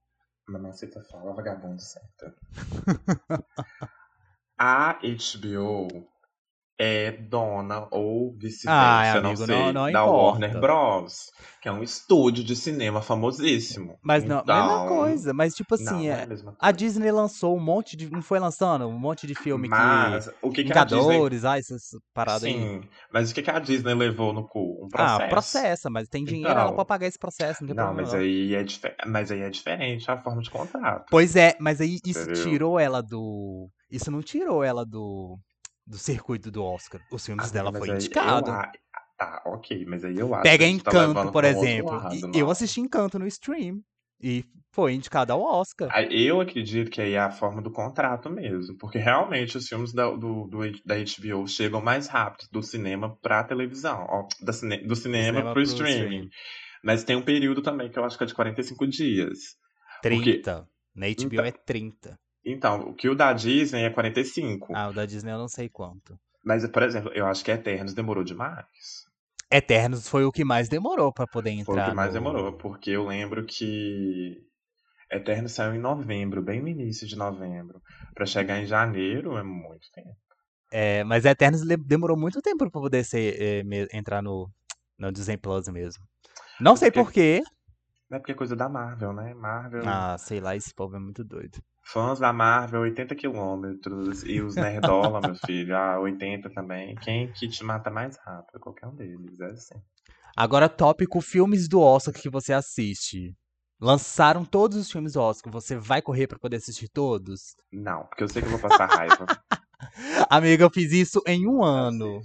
[0.48, 2.34] Mamacita fala, vagabundo certo.
[4.60, 6.10] a HBO
[6.80, 11.30] é dona ou vice-versa, ah, não sei, não, não da Warner Bros.
[11.62, 14.00] Que é um estúdio de cinema famosíssimo.
[14.02, 14.56] Mas não, então...
[14.56, 15.34] mesma coisa.
[15.34, 18.10] Mas tipo assim, não, é, não é a, a, Disney lançou um monte de.
[18.10, 20.36] Não foi lançando um monte de filme mas, que.
[20.42, 21.52] O que, que Vingadores, Disney...
[21.52, 21.82] ah, essas
[22.14, 22.82] paradas Sim, aí.
[22.82, 24.86] Sim, mas o que, que a Disney levou no cu?
[24.86, 25.22] Um processo.
[25.22, 27.66] Ah, processa, mas tem dinheiro então, ela pra pagar esse processo.
[27.66, 28.82] Não, não mas, Aí é dif...
[29.06, 31.08] mas aí é diferente a forma de contrato.
[31.12, 32.44] Pois é, mas aí isso Entendeu?
[32.44, 33.70] tirou ela do.
[33.92, 35.38] Isso não tirou ela do
[35.90, 37.02] do circuito do Oscar.
[37.12, 38.52] Os filmes ah, dela foi indicado.
[38.52, 38.62] Eu,
[39.18, 41.96] tá, ok, mas aí eu acho Pega tá Encanto, tá por exemplo.
[41.96, 43.82] Lado, eu assisti Encanto no stream.
[44.22, 45.90] E foi indicado ao Oscar.
[46.12, 48.78] Eu acredito que aí é a forma do contrato mesmo.
[48.78, 53.44] Porque realmente os filmes da, do, do, da HBO chegam mais rápido do cinema pra
[53.44, 54.06] televisão.
[54.10, 55.94] Ó, da cine, do cinema, cinema pro, pro streaming.
[55.94, 56.30] streaming.
[56.84, 59.40] Mas tem um período também que eu acho que é de 45 dias.
[60.02, 60.24] 30.
[60.24, 60.70] Porque...
[60.96, 62.20] Na HBO então, é 30.
[62.46, 64.74] Então, o que o da Disney é 45.
[64.76, 66.18] Ah, o da Disney eu não sei quanto.
[66.44, 68.66] Mas, por exemplo, eu acho que Eternos demorou demais.
[69.52, 71.66] Eternos foi o que mais demorou para poder entrar.
[71.66, 72.20] Foi o que mais no...
[72.20, 74.38] demorou, porque eu lembro que
[75.12, 77.82] Eternos saiu em novembro, bem no início de novembro.
[78.14, 80.16] Para chegar em janeiro é muito tempo.
[80.72, 84.50] É, mas Eternos demorou muito tempo para poder ser, é, entrar no,
[85.00, 86.04] no Disney Plus mesmo.
[86.62, 86.80] Não porque...
[86.80, 87.44] sei porquê.
[88.10, 89.34] Não é porque é coisa da Marvel, né?
[89.34, 89.82] Marvel.
[89.86, 91.60] Ah, sei lá, esse povo é muito doido.
[91.92, 94.24] Fãs da Marvel, 80 quilômetros.
[94.24, 96.96] E os Nerdola, meu filho, ah, 80 também.
[96.98, 98.60] Quem que te mata mais rápido?
[98.60, 99.76] Qualquer um deles, é assim.
[100.36, 103.36] Agora, tópico filmes do Oscar que você assiste.
[103.82, 105.52] Lançaram todos os filmes do Oscar.
[105.52, 107.56] Você vai correr para poder assistir todos?
[107.72, 109.26] Não, porque eu sei que eu vou passar raiva.
[110.30, 112.22] Amiga, eu fiz isso em um ano.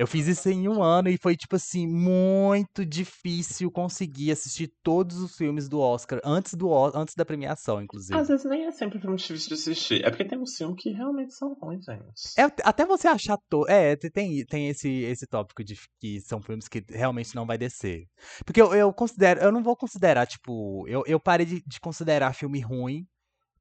[0.00, 5.18] Eu fiz isso em um ano e foi, tipo assim, muito difícil conseguir assistir todos
[5.18, 8.18] os filmes do Oscar antes, do, antes da premiação, inclusive.
[8.18, 10.02] Às vezes nem é sempre muito difícil de assistir.
[10.02, 12.00] É porque tem uns filmes que realmente são ruins, gente.
[12.38, 13.36] É, até você achar.
[13.50, 13.68] To...
[13.68, 18.06] É, tem, tem esse, esse tópico de que são filmes que realmente não vai descer.
[18.46, 19.40] Porque eu, eu considero.
[19.40, 20.88] Eu não vou considerar, tipo.
[20.88, 23.06] Eu, eu parei de, de considerar filme ruim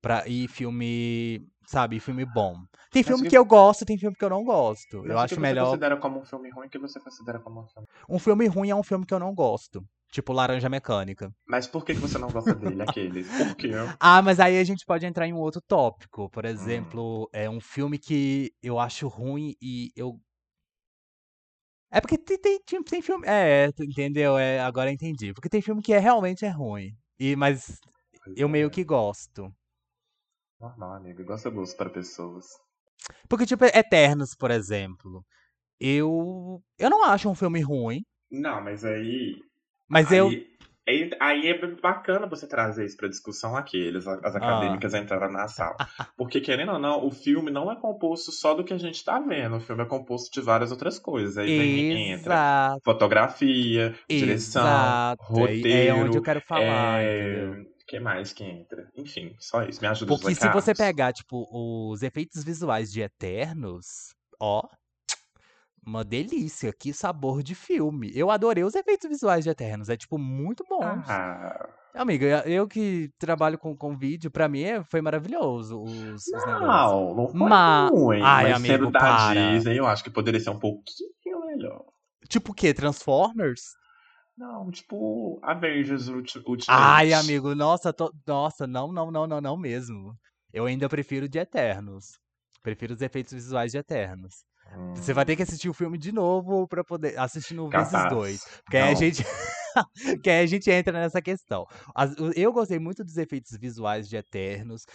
[0.02, 2.00] pra, e filme sabe?
[2.00, 2.56] Filme bom.
[2.92, 3.30] Tem filme que...
[3.30, 3.38] que...
[3.38, 5.02] eu gosto, tem filme que eu não gosto.
[5.02, 5.66] Mas eu acho que melhor.
[5.66, 6.68] Você considera como um filme ruim?
[6.68, 7.88] O que você considera como um filme?
[8.10, 9.86] Um filme ruim é um filme que eu não gosto.
[10.12, 11.32] Tipo Laranja Mecânica.
[11.48, 13.28] Mas por que você não gosta dele, aqueles?
[13.38, 13.70] Por quê?
[14.00, 16.28] Ah, mas aí a gente pode entrar em um outro tópico.
[16.32, 17.28] Por exemplo, hum.
[17.32, 20.20] é um filme que eu acho ruim e eu.
[21.92, 23.28] É porque tem, tem, tem filme.
[23.28, 24.36] É, entendeu?
[24.36, 25.32] É, agora entendi.
[25.32, 26.92] Porque tem filme que é, realmente é ruim.
[27.20, 27.80] E, mas
[28.26, 28.52] pois eu é.
[28.52, 29.54] meio que gosto.
[30.60, 31.24] Normal, amigo.
[31.24, 32.46] Gosta gosto para pessoas.
[33.30, 35.26] Porque, tipo, Eternos, por exemplo.
[35.80, 36.62] Eu.
[36.78, 38.02] Eu não acho um filme ruim.
[38.30, 39.38] Não, mas aí.
[39.88, 40.30] Mas aí, eu.
[40.88, 44.38] Aí, aí é bacana você trazer isso pra discussão aqui, eles, as ah.
[44.38, 45.00] acadêmicas ah.
[45.00, 45.78] entraram na sala.
[46.18, 49.20] Porque, querendo ou não, o filme não é composto só do que a gente tá
[49.20, 49.58] vendo.
[49.58, 51.38] O filme é composto de várias outras coisas.
[51.38, 55.24] Aí vem, entra fotografia, direção, Exato.
[55.24, 55.90] roteiro.
[55.90, 57.46] É onde eu quero falar, é...
[57.46, 57.79] entendeu?
[57.90, 58.88] Que mais que entra?
[58.96, 59.82] Enfim, só isso.
[59.82, 64.62] Me ajuda Porque se você pegar, tipo, os efeitos visuais de Eternos, ó,
[65.84, 68.12] uma delícia, que sabor de filme.
[68.14, 70.84] Eu adorei os efeitos visuais de Eternos, é, tipo, muito bom.
[70.84, 71.68] Ah.
[71.96, 76.60] Amiga, eu que trabalho com, com vídeo, pra mim é, foi maravilhoso os, os não,
[76.60, 77.18] negócios.
[77.18, 77.88] Não, foi Ma...
[77.88, 78.22] ruim.
[78.22, 79.52] Ai, mas amigo, sendo da para.
[79.52, 81.84] Disney, eu acho que poderia ser um pouquinho melhor.
[82.28, 82.72] Tipo o quê?
[82.72, 83.79] Transformers?
[84.40, 86.66] Não, tipo, Avengers Ultimate.
[86.70, 88.10] Ai, amigo, nossa, tô...
[88.26, 90.18] nossa, não, não, não, não, não mesmo.
[90.54, 92.18] Eu ainda prefiro de Eternos.
[92.64, 94.46] Prefiro os efeitos visuais de Eternos.
[94.74, 94.96] Hum.
[94.96, 97.92] Você vai ter que assistir o filme de novo pra poder assistir no Capaz.
[97.92, 98.62] vezes dois.
[98.64, 98.86] Porque não.
[98.86, 99.26] aí a gente.
[100.24, 101.68] que aí a gente entra nessa questão.
[102.34, 104.86] Eu gostei muito dos efeitos visuais de Eternos.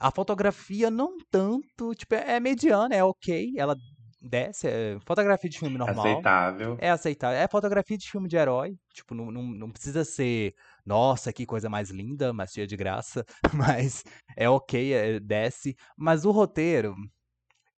[0.00, 3.76] A fotografia não tanto, tipo, é mediana, é ok, ela
[4.24, 6.06] desce, é fotografia de filme normal.
[6.06, 6.76] Aceitável.
[6.80, 7.38] É aceitável.
[7.38, 8.76] É fotografia de filme de herói.
[8.92, 13.24] Tipo, não, não, não precisa ser, nossa, que coisa mais linda, mas cheia de graça.
[13.54, 14.02] Mas
[14.36, 15.76] é ok, é, desce.
[15.96, 16.94] Mas o roteiro,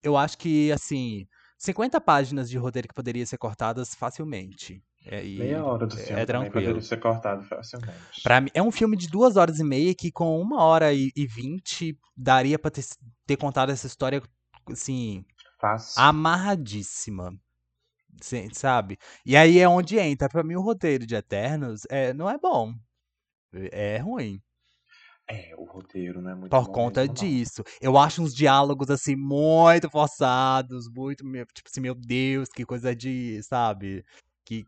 [0.03, 1.27] eu acho que, assim,
[1.59, 4.83] 50 páginas de roteiro que poderia ser cortadas facilmente.
[5.09, 6.53] É, e Meia hora do é filme também tranquilo.
[6.53, 8.23] poderia ser cortado facilmente.
[8.23, 11.11] Pra mim, é um filme de duas horas e meia que com uma hora e
[11.15, 12.85] e vinte daria pra ter,
[13.27, 14.21] ter contado essa história,
[14.69, 15.25] assim,
[15.59, 16.03] Fácil.
[16.03, 17.39] amarradíssima.
[18.53, 18.99] Sabe?
[19.25, 20.29] E aí é onde entra.
[20.29, 22.75] Pra mim, o roteiro de Eternos é, não é bom.
[23.53, 24.41] É ruim.
[25.29, 27.63] É, o roteiro não é muito Por bom conta mesmo, disso.
[27.81, 30.89] Eu acho uns diálogos, assim, muito forçados.
[30.89, 34.05] Muito, tipo assim, meu Deus, que coisa de, sabe?
[34.45, 34.65] Que,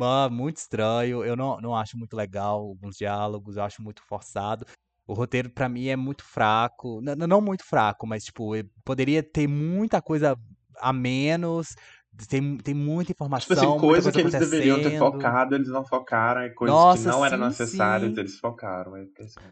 [0.00, 1.22] ah, muito estranho.
[1.22, 3.56] Eu não, não acho muito legal alguns diálogos.
[3.56, 4.66] Eu acho muito forçado.
[5.08, 7.00] O roteiro, pra mim, é muito fraco.
[7.02, 8.52] N- não muito fraco, mas, tipo,
[8.84, 10.36] poderia ter muita coisa
[10.80, 11.74] a menos.
[12.28, 15.68] Tem, tem muita Tipo informação, assim, muita coisa coisa que eles deveriam ter focado, eles
[15.68, 18.20] não focaram, e coisas Nossa, que não eram sim, necessárias, sim.
[18.20, 18.96] eles focaram.
[18.96, 19.06] É.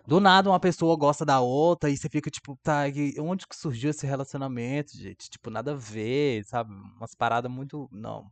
[0.07, 2.83] Do nada uma pessoa gosta da outra e você fica tipo, tá,
[3.21, 5.31] onde que surgiu esse relacionamento, gente?
[5.31, 6.73] Tipo, nada a ver, sabe?
[6.97, 7.89] Umas paradas muito.
[7.93, 8.27] Não.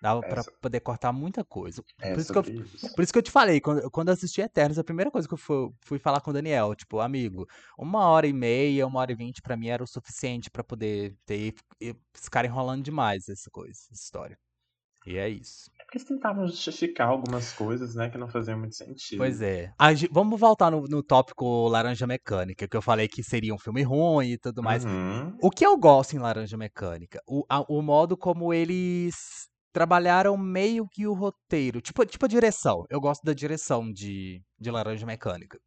[0.00, 1.82] Dava pra Essa- poder cortar muita coisa.
[2.00, 2.94] É Por isso que eu, isso.
[2.94, 5.34] por isso que eu te falei, quando, quando eu assisti Eternos, a primeira coisa que
[5.34, 9.10] eu fui, fui falar com o Daniel, tipo, amigo, uma hora e meia, uma hora
[9.10, 11.52] e vinte pra mim era o suficiente pra poder ter.
[12.14, 14.38] Ficar enrolando demais essa coisa, essa história.
[15.06, 15.70] E é isso.
[15.80, 19.18] É porque eles tentavam justificar algumas coisas, né, que não faziam muito sentido.
[19.18, 19.72] Pois é.
[19.78, 23.82] A vamos voltar no, no tópico Laranja Mecânica, que eu falei que seria um filme
[23.82, 24.84] ruim e tudo mais.
[24.84, 25.36] Uhum.
[25.42, 27.20] O que eu gosto em Laranja Mecânica?
[27.26, 31.80] O, a- o modo como eles trabalharam meio que o roteiro.
[31.80, 32.84] Tipo, tipo a direção.
[32.90, 35.58] Eu gosto da direção de, de Laranja Mecânica.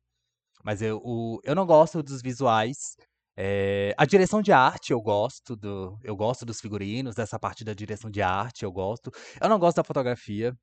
[0.64, 2.96] Mas eu, o, eu não gosto dos visuais.
[3.38, 7.74] É, a direção de arte eu gosto do, eu gosto dos figurinos, dessa parte da
[7.74, 9.12] direção de arte eu gosto.
[9.42, 10.54] Eu não gosto da fotografia,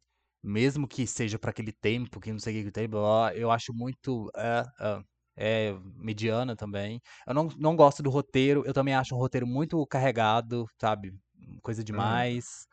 [0.42, 2.88] mesmo que seja para aquele tempo, que não sei o que tem,
[3.34, 7.00] eu acho muito é, é, é, mediana também.
[7.26, 11.12] Eu não, não gosto do roteiro, eu também acho um roteiro muito carregado, sabe?
[11.62, 12.67] Coisa demais, m-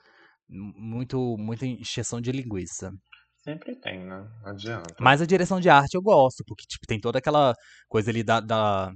[0.49, 2.91] muito muita encheção de linguiça.
[3.43, 4.27] Sempre tem, né?
[4.43, 4.95] Adianta.
[4.99, 7.53] Mas a direção de arte eu gosto, porque tipo, tem toda aquela
[7.87, 8.91] coisa ali da, da-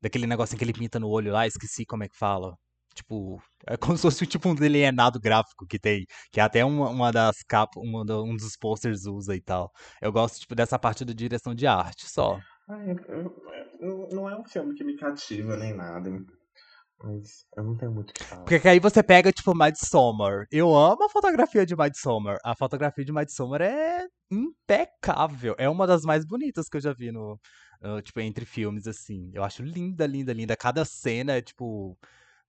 [0.00, 2.54] daquele negocinho que ele pinta no olho lá, esqueci como é que fala.
[2.94, 7.10] Tipo, é como se fosse tipo um delineado gráfico que tem, que até uma, uma
[7.12, 9.70] das capas, uma do- um dos posters usa e tal.
[10.00, 12.38] Eu gosto tipo dessa parte da direção de arte, só.
[12.68, 13.36] Ai, eu-
[13.80, 16.10] eu- não é um filme que me cativa nem nada.
[17.02, 18.44] Mas eu não tenho muito o que falar.
[18.44, 20.46] Porque aí você pega tipo Midsommar.
[20.50, 22.38] Eu amo a fotografia de Midsommar.
[22.44, 25.54] A fotografia de Midsommar é impecável.
[25.58, 27.38] É uma das mais bonitas que eu já vi no,
[27.80, 29.30] no, tipo entre filmes assim.
[29.34, 30.56] Eu acho linda, linda, linda.
[30.56, 31.98] Cada cena é tipo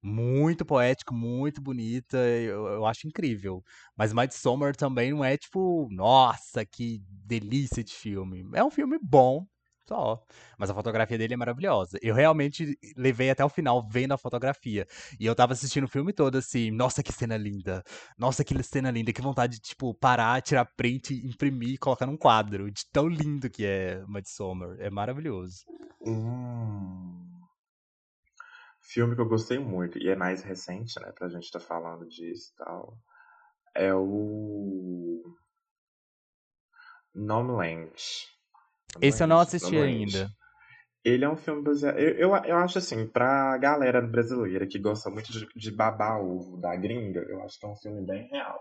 [0.02, 2.18] muito poético, muito bonita.
[2.18, 3.64] Eu, eu acho incrível.
[3.98, 8.46] Mas Midsommar também não é tipo, nossa, que delícia de filme.
[8.54, 9.48] É um filme bom,
[9.88, 10.24] só.
[10.58, 11.98] Mas a fotografia dele é maravilhosa.
[12.02, 14.88] Eu realmente levei até o final vendo a fotografia.
[15.20, 17.84] E eu tava assistindo o filme todo assim, nossa, que cena linda.
[18.18, 19.14] Nossa, que cena linda.
[19.14, 22.72] Que vontade de, tipo, parar, tirar print, imprimir e colocar num quadro.
[22.72, 24.76] De tão lindo que é Midsommar.
[24.80, 25.66] É maravilhoso.
[26.06, 27.34] Hum.
[28.86, 32.52] Filme que eu gostei muito, e é mais recente, né, pra gente tá falando disso
[32.54, 32.98] e tal.
[33.74, 35.24] É o.
[37.16, 37.94] Nomeland.
[39.02, 40.30] Esse eu não assisti ainda.
[41.04, 41.98] Ele é um filme baseado.
[41.98, 46.58] Eu, eu, eu acho assim, pra galera brasileira que gosta muito de, de babar ovo
[46.62, 48.58] da gringa, eu acho que é um filme bem real.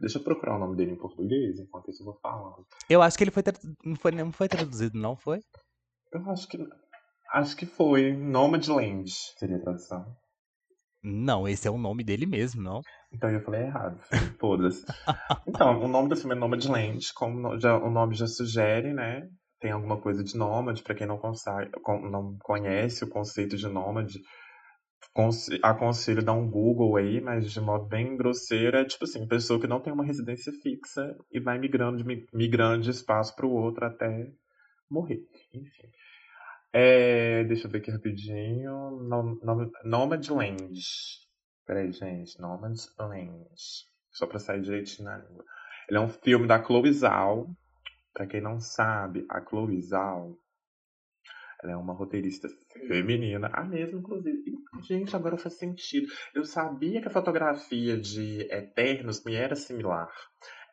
[0.00, 2.66] Deixa eu procurar o nome dele em português, enquanto isso eu vou falando.
[2.88, 5.40] Eu acho que ele foi, tra- não foi, não foi traduzido, não foi?
[6.12, 6.58] Eu acho que.
[7.32, 8.12] Acho que foi.
[8.12, 10.04] Nomadland seria a tradução.
[11.02, 12.80] Não, esse é o nome dele mesmo, não?
[13.12, 14.00] Então eu falei errado.
[14.40, 14.84] Foda-se.
[15.46, 19.28] Então, o nome do filme é Nomadland, como já- o nome já sugere, né?
[19.64, 23.66] Tem alguma coisa de nômade, pra quem não, consegue, con- não conhece o conceito de
[23.66, 24.20] nômade.
[25.14, 29.58] conse- Aconselho dar um Google aí, mas de modo bem grosseiro, é tipo assim, pessoa
[29.58, 33.46] que não tem uma residência fixa e vai migrando de, mi- migrando de espaço para
[33.46, 34.30] o outro até
[34.90, 35.22] morrer.
[35.54, 35.88] Enfim.
[36.70, 38.90] É, deixa eu ver aqui rapidinho.
[39.08, 39.70] Nom- nom-.
[41.64, 42.38] Peraí, gente.
[42.38, 43.58] Nomadland.
[44.12, 45.42] Só pra sair direitinho na língua.
[45.88, 47.46] Ele é um filme da Chloe Zhao.
[48.14, 50.38] Pra quem não sabe, a Chloe Zhao
[51.64, 52.46] ela é uma roteirista
[52.86, 53.48] feminina.
[53.50, 54.54] A mesma, inclusive.
[54.82, 56.06] Gente, agora faz sentido.
[56.34, 60.12] Eu sabia que a fotografia de Eternos me era similar.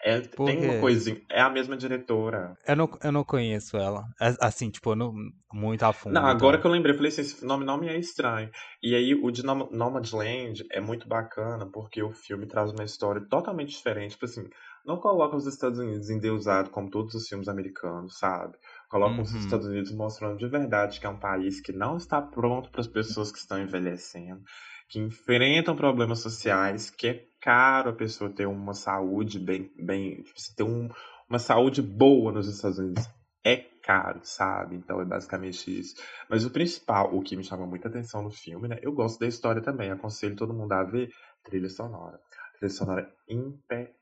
[0.04, 1.22] É, tem uma coisinha.
[1.30, 2.58] É a mesma diretora.
[2.68, 4.06] Eu não, eu não conheço ela.
[4.40, 5.14] Assim, tipo, não,
[5.54, 6.14] muito a fundo.
[6.14, 6.62] Não, agora então.
[6.62, 8.50] que eu lembrei, eu falei assim: esse nome não me é estranho.
[8.82, 13.70] E aí, o de Nomadland é muito bacana porque o filme traz uma história totalmente
[13.70, 14.12] diferente.
[14.12, 14.48] Tipo assim,
[14.86, 18.58] não coloca os Estados Unidos endeusados como todos os filmes americanos, sabe?
[18.90, 19.22] Coloca uhum.
[19.22, 22.82] os Estados Unidos mostrando de verdade que é um país que não está pronto para
[22.82, 24.42] as pessoas que estão envelhecendo,
[24.90, 30.40] que enfrentam problemas sociais, que é caro a pessoa ter uma saúde bem, bem tipo,
[30.56, 30.88] ter um,
[31.28, 33.10] uma saúde boa nos Estados Unidos.
[33.44, 34.76] É caro, sabe?
[34.76, 35.96] Então é basicamente isso.
[36.30, 38.78] Mas o principal, o que me chama muita atenção no filme, né?
[38.82, 39.90] Eu gosto da história também.
[39.90, 41.10] Aconselho todo mundo a ver
[41.44, 42.20] trilha sonora.
[42.60, 43.96] Trilha sonora impecável.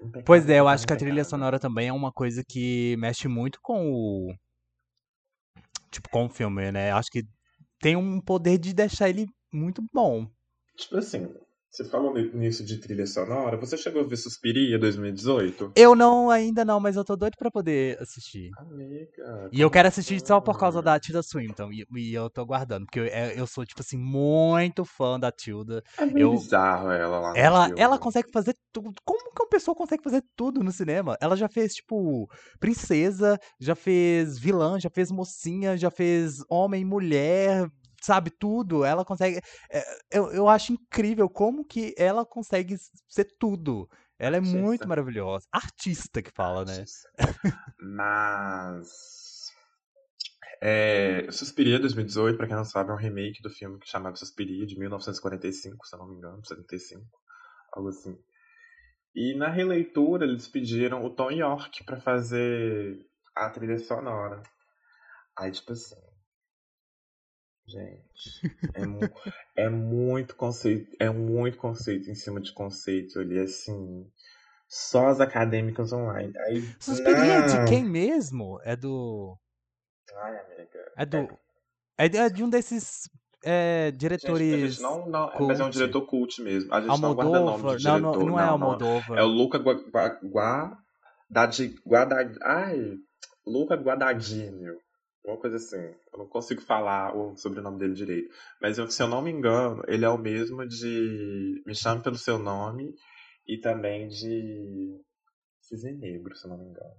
[0.00, 3.28] impecável pois é, eu acho que a trilha sonora também é uma coisa que mexe
[3.28, 4.34] muito com o.
[5.92, 6.90] Tipo, com o filme, né?
[6.90, 7.22] Acho que
[7.78, 10.28] tem um poder de deixar ele muito bom.
[10.76, 11.32] Tipo assim,
[11.74, 13.56] você falou nisso de trilha sonora.
[13.56, 15.72] Você chegou a ver Suspiria 2018?
[15.74, 18.50] Eu não, ainda não, mas eu tô doido pra poder assistir.
[18.56, 19.50] Amiga.
[19.52, 21.72] E eu quero assistir só por causa da Tilda Swinton.
[21.72, 25.32] E, e eu tô guardando, porque eu, é, eu, sou, tipo assim, muito fã da
[25.32, 25.82] Tilda.
[25.98, 27.36] É meio eu, bizarro ela lá.
[27.36, 28.92] Ela, ela consegue fazer tudo.
[29.04, 31.16] Como que uma pessoa consegue fazer tudo no cinema?
[31.20, 37.68] Ela já fez, tipo, princesa, já fez vilã, já fez mocinha, já fez homem, mulher,
[38.04, 38.84] sabe, tudo.
[38.84, 39.40] Ela consegue.
[39.70, 42.76] É, eu, eu acho incrível como que ela consegue
[43.08, 43.88] ser tudo.
[44.18, 44.58] Ela é Artista.
[44.58, 45.46] muito maravilhosa.
[45.52, 46.78] Artista que fala, né?
[46.78, 47.08] Artista.
[47.18, 47.52] né?
[47.80, 49.52] Mas.
[50.62, 54.64] É, Suspiria 2018, pra quem não sabe, é um remake do filme que chamava Suspiria,
[54.64, 57.04] de 1945, se eu não me engano, 75,
[57.72, 58.16] algo assim.
[59.14, 62.98] E na releitura eles pediram o Tom York para fazer
[63.36, 64.42] a trilha sonora.
[65.36, 65.96] Aí, tipo assim,
[67.66, 69.00] Gente, é, mu
[69.56, 74.06] é muito conceito, é muito conceito em cima de conceito ali, assim.
[74.68, 76.32] Só as acadêmicas online.
[76.46, 77.46] Aí, Suspiria não.
[77.46, 78.60] de quem mesmo?
[78.64, 79.38] É do.
[80.14, 80.92] Ai, amiga.
[80.96, 81.38] É do.
[81.96, 83.08] É, é de um desses
[83.44, 84.74] é, diretores.
[84.74, 86.72] Gente, não, não, mas é um diretor cult mesmo.
[86.72, 87.24] A gente Almodóvar.
[87.24, 88.00] não guarda nome de diretor.
[88.00, 89.18] Não, não, não é Almodóvar.
[89.18, 90.30] É o Luca Guadagnino.
[90.30, 90.78] Gua,
[91.86, 92.94] Guada, ai,
[93.46, 94.74] Luca Guadagnino.
[95.24, 98.28] Uma coisa assim, eu não consigo falar o sobrenome dele direito.
[98.60, 102.38] Mas se eu não me engano, ele é o mesmo de Me Chame Pelo Seu
[102.38, 102.94] Nome
[103.46, 105.00] e também de
[105.60, 106.94] Cisne Negro, se eu não me engano.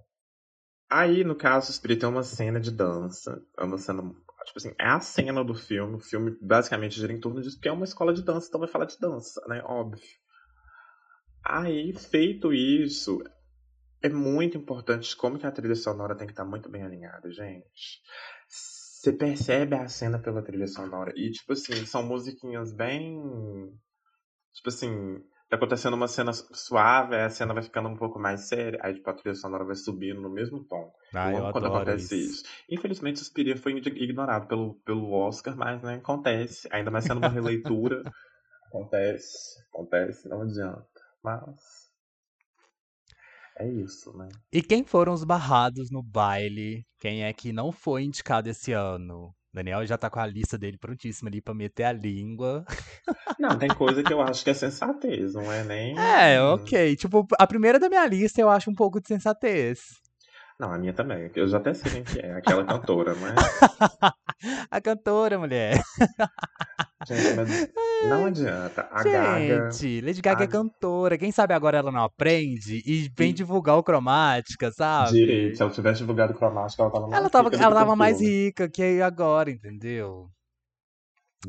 [0.90, 4.86] Aí, no caso, o Spirit tem uma cena de dança, uma cena, tipo assim, é
[4.86, 8.14] a cena do filme, o filme basicamente gira em torno disso, porque é uma escola
[8.14, 10.02] de dança, então vai falar de dança, né, óbvio.
[11.44, 13.22] Aí, feito isso,
[14.02, 17.30] é muito importante como que a trilha sonora tem que estar tá muito bem alinhada,
[17.30, 18.00] gente.
[18.48, 21.12] Você percebe a cena pela trilha sonora.
[21.16, 23.20] E, tipo assim, são musiquinhas bem.
[24.52, 28.48] Tipo assim, tá acontecendo uma cena suave, aí a cena vai ficando um pouco mais
[28.48, 30.92] séria, aí tipo, a trilha sonora vai subindo no mesmo tom.
[31.14, 32.32] Ah, eu quando acontece isso.
[32.32, 32.44] isso.
[32.68, 36.68] Infelizmente, Suspiria foi ignorado pelo, pelo Oscar, mas né, acontece.
[36.72, 38.02] Ainda mais sendo uma releitura.
[38.66, 40.86] acontece, acontece, não adianta.
[41.22, 41.85] Mas.
[43.58, 44.28] É isso, né?
[44.52, 46.84] E quem foram os barrados no baile?
[47.00, 49.34] Quem é que não foi indicado esse ano?
[49.52, 52.62] Daniel já tá com a lista dele prontíssima ali pra meter a língua.
[53.38, 55.98] Não, tem coisa que eu acho que é sensatez, não é nem.
[55.98, 56.94] É, ok.
[56.96, 59.80] Tipo, a primeira da minha lista eu acho um pouco de sensatez.
[60.60, 61.30] Não, a minha também.
[61.34, 63.34] Eu já até sei quem que é, aquela cantora, mas.
[64.70, 65.80] A cantora, mulher.
[67.06, 68.88] Gente, mas não adianta.
[68.90, 69.12] A Gente,
[70.00, 70.06] Gaga.
[70.06, 70.48] Lady Gaga é a...
[70.48, 71.18] é cantora.
[71.18, 75.12] Quem sabe agora ela não aprende e vem divulgar o cromática, sabe?
[75.12, 75.56] Direito.
[75.56, 77.62] Se ela tivesse divulgado o cromática, ela tava mais ela tava, rica.
[77.62, 80.30] Ela tava mais rica que agora, entendeu?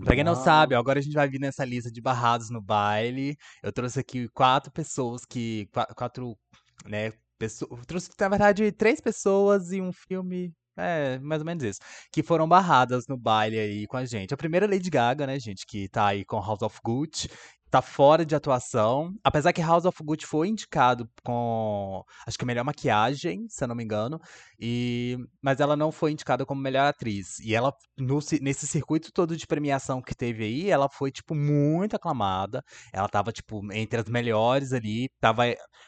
[0.04, 3.36] Pra quem não sabe, agora a gente vai vir nessa lista de barrados no baile.
[3.63, 5.67] Eu trouxe aqui quatro pessoas que.
[5.95, 6.38] Quatro,
[6.86, 7.12] né?
[7.39, 11.80] Pessoas, trouxe, na verdade, três pessoas e um filme é, mais ou menos isso.
[12.12, 14.34] Que foram barradas no baile aí com a gente.
[14.34, 17.30] A primeira Lady Gaga, né, gente, que tá aí com House of Gucci.
[17.70, 19.13] Tá fora de atuação.
[19.24, 22.02] Apesar que House of Gucci foi indicado com.
[22.26, 24.20] Acho que melhor maquiagem, se eu não me engano.
[24.58, 27.40] E, mas ela não foi indicada como melhor atriz.
[27.40, 31.96] E ela, no, nesse circuito todo de premiação que teve aí, ela foi, tipo, muito
[31.96, 32.63] aclamada.
[32.94, 35.10] Ela tava, tipo, entre as melhores ali.
[35.20, 35.44] Tava.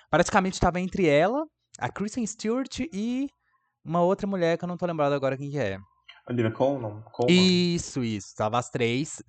[0.10, 1.46] Praticamente tava entre ela,
[1.80, 3.30] a Kristen Stewart e
[3.84, 5.80] uma outra mulher que eu não tô lembrado agora quem que é.
[6.30, 7.02] Olivia Colman?
[7.12, 7.74] Colman?
[7.76, 8.36] Isso, isso.
[8.36, 9.22] Tava as três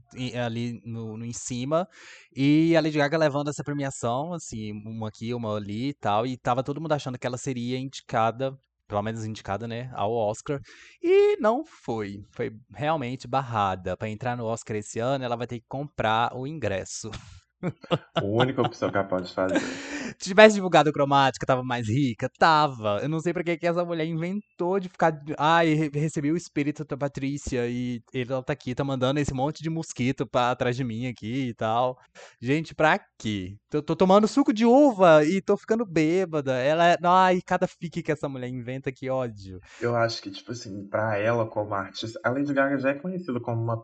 [0.47, 1.89] ali no, no, em cima.
[2.37, 6.27] E a Lady Gaga levando essa premiação, assim, uma aqui, uma ali e tal.
[6.27, 8.55] E tava todo mundo achando que ela seria indicada,
[8.87, 10.61] pelo menos indicada, né, ao Oscar.
[11.03, 12.23] E não foi.
[12.33, 13.97] Foi realmente barrada.
[13.97, 17.11] Para entrar no Oscar esse ano, ela vai ter que comprar o ingresso.
[18.15, 19.59] A única opção que ela pode fazer.
[20.19, 22.29] Se tivesse divulgado cromática, tava mais rica?
[22.39, 22.99] Tava.
[23.03, 25.19] Eu não sei pra que, que essa mulher inventou de ficar.
[25.39, 29.33] Ai, re- recebi o espírito da Patrícia e ele ela tá aqui, tá mandando esse
[29.33, 31.97] monte de mosquito pra atrás de mim aqui e tal.
[32.41, 33.57] Gente, pra quê?
[33.71, 36.55] Tô, tô tomando suco de uva e tô ficando bêbada.
[36.59, 36.97] Ela é.
[37.05, 39.59] Ai, cada fique que essa mulher inventa, que ódio.
[39.81, 43.41] Eu acho que, tipo assim, pra ela como artista, a Lady Gaga já é conhecida
[43.41, 43.83] como uma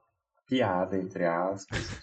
[0.48, 2.00] piada, entre aspas.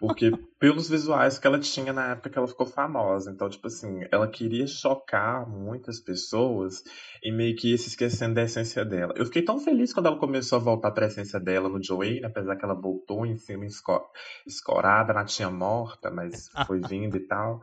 [0.00, 0.30] Porque
[0.60, 3.30] pelos visuais que ela tinha na época que ela ficou famosa.
[3.30, 6.82] Então, tipo assim, ela queria chocar muitas pessoas
[7.22, 9.12] e meio que ia se esquecendo da essência dela.
[9.16, 12.56] Eu fiquei tão feliz quando ela começou a voltar pra essência dela no Joanne, apesar
[12.56, 14.08] que ela voltou em cima esco-
[14.46, 17.60] escorada na tia morta, mas foi vindo e tal.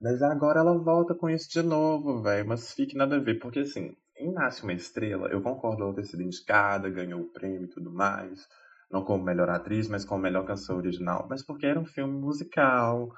[0.00, 2.48] Mas agora ela volta com isso de novo, velho.
[2.48, 6.04] Mas fique nada a ver, porque assim, em Nasce uma Estrela, eu concordo ela ter
[6.04, 8.46] sido indicada, ganhou o prêmio e tudo mais.
[8.92, 11.26] Não como melhor atriz, mas como melhor canção original.
[11.28, 13.08] Mas porque era um filme musical.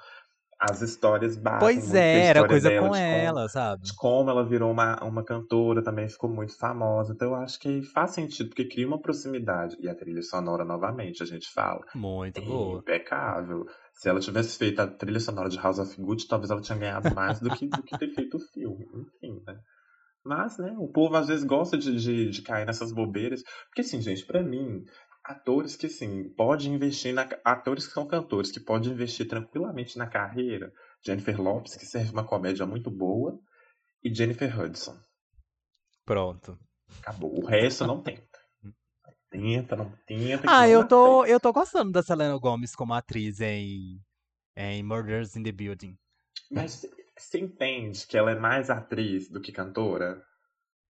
[0.59, 3.83] As histórias batem Pois é, era coisa dela, com de como, ela, sabe?
[3.83, 7.11] de como ela virou uma, uma cantora, também ficou muito famosa.
[7.13, 9.75] Então eu acho que faz sentido, porque cria uma proximidade.
[9.81, 12.79] E a trilha sonora, novamente, a gente fala, Muito é boa.
[12.79, 13.65] impecável.
[13.93, 17.13] Se ela tivesse feito a trilha sonora de House of Gucci, talvez ela tinha ganhado
[17.13, 18.85] mais do que, do que ter feito o filme.
[18.93, 19.59] Enfim, né?
[20.23, 23.43] Mas, né, o povo às vezes gosta de, de, de cair nessas bobeiras.
[23.67, 24.83] Porque, assim, gente, pra mim,
[25.25, 27.27] atores que, assim, podem investir na.
[27.43, 30.71] Atores que são cantores, que podem investir tranquilamente na carreira.
[31.03, 33.39] Jennifer Lopes, que serve uma comédia muito boa.
[34.03, 34.97] E Jennifer Hudson.
[36.05, 36.57] Pronto.
[36.99, 37.39] Acabou.
[37.39, 38.39] O resto não tenta.
[39.29, 40.43] Tenta, não tenta.
[40.47, 43.99] Ah, não eu tô, eu tô gostando da Selena Gomez como atriz em,
[44.55, 45.97] em Murders in the Building.
[46.49, 46.85] Mas
[47.17, 50.23] você entende que ela é mais atriz do que cantora?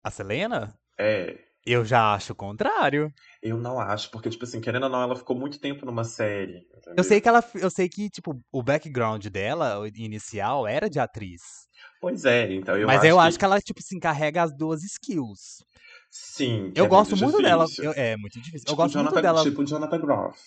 [0.03, 0.74] A Selena?
[0.99, 1.39] É.
[1.67, 3.13] Eu já acho o contrário.
[3.43, 6.67] Eu não acho, porque, tipo assim, querendo ou não, ela ficou muito tempo numa série.
[6.97, 7.05] Eu Entendeu?
[7.05, 11.43] sei que ela, eu sei que tipo o background dela o inicial era de atriz,
[12.01, 14.53] Pois é, então eu mas acho eu que acho que ela tipo se encarrega as
[14.57, 15.63] duas skills.
[16.11, 17.67] sim, Eu é gosto muito muito dela.
[17.79, 18.65] eu- é muito difícil.
[18.67, 19.43] Eu Tipo gosto muito Jonathan, dela.
[19.43, 20.39] tipo Jonathan Groff.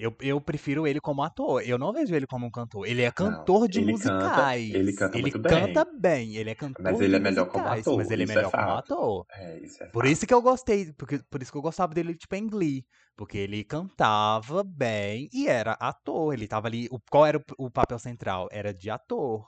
[0.00, 1.62] Eu, eu prefiro ele como ator.
[1.62, 2.86] Eu não vejo ele como um cantor.
[2.86, 4.70] Ele é Não, cantor de ele canta, musicais.
[4.70, 5.46] ele canta Ele muito bem.
[5.46, 6.36] canta bem.
[6.36, 8.26] Ele é cantor Mas de ele é melhor como musicais, ator, mas ele é é
[8.26, 8.74] melhor como fato.
[8.74, 9.26] ator.
[9.30, 10.06] É, isso é Por fato.
[10.06, 12.86] isso que eu gostei, porque, por isso que eu gostava dele, tipo, em Glee.
[13.16, 16.34] Porque ele cantava bem e era ator.
[16.34, 16.88] Ele tava ali.
[16.90, 18.48] o- qual era o, o papel central?
[18.52, 19.46] Era de ator.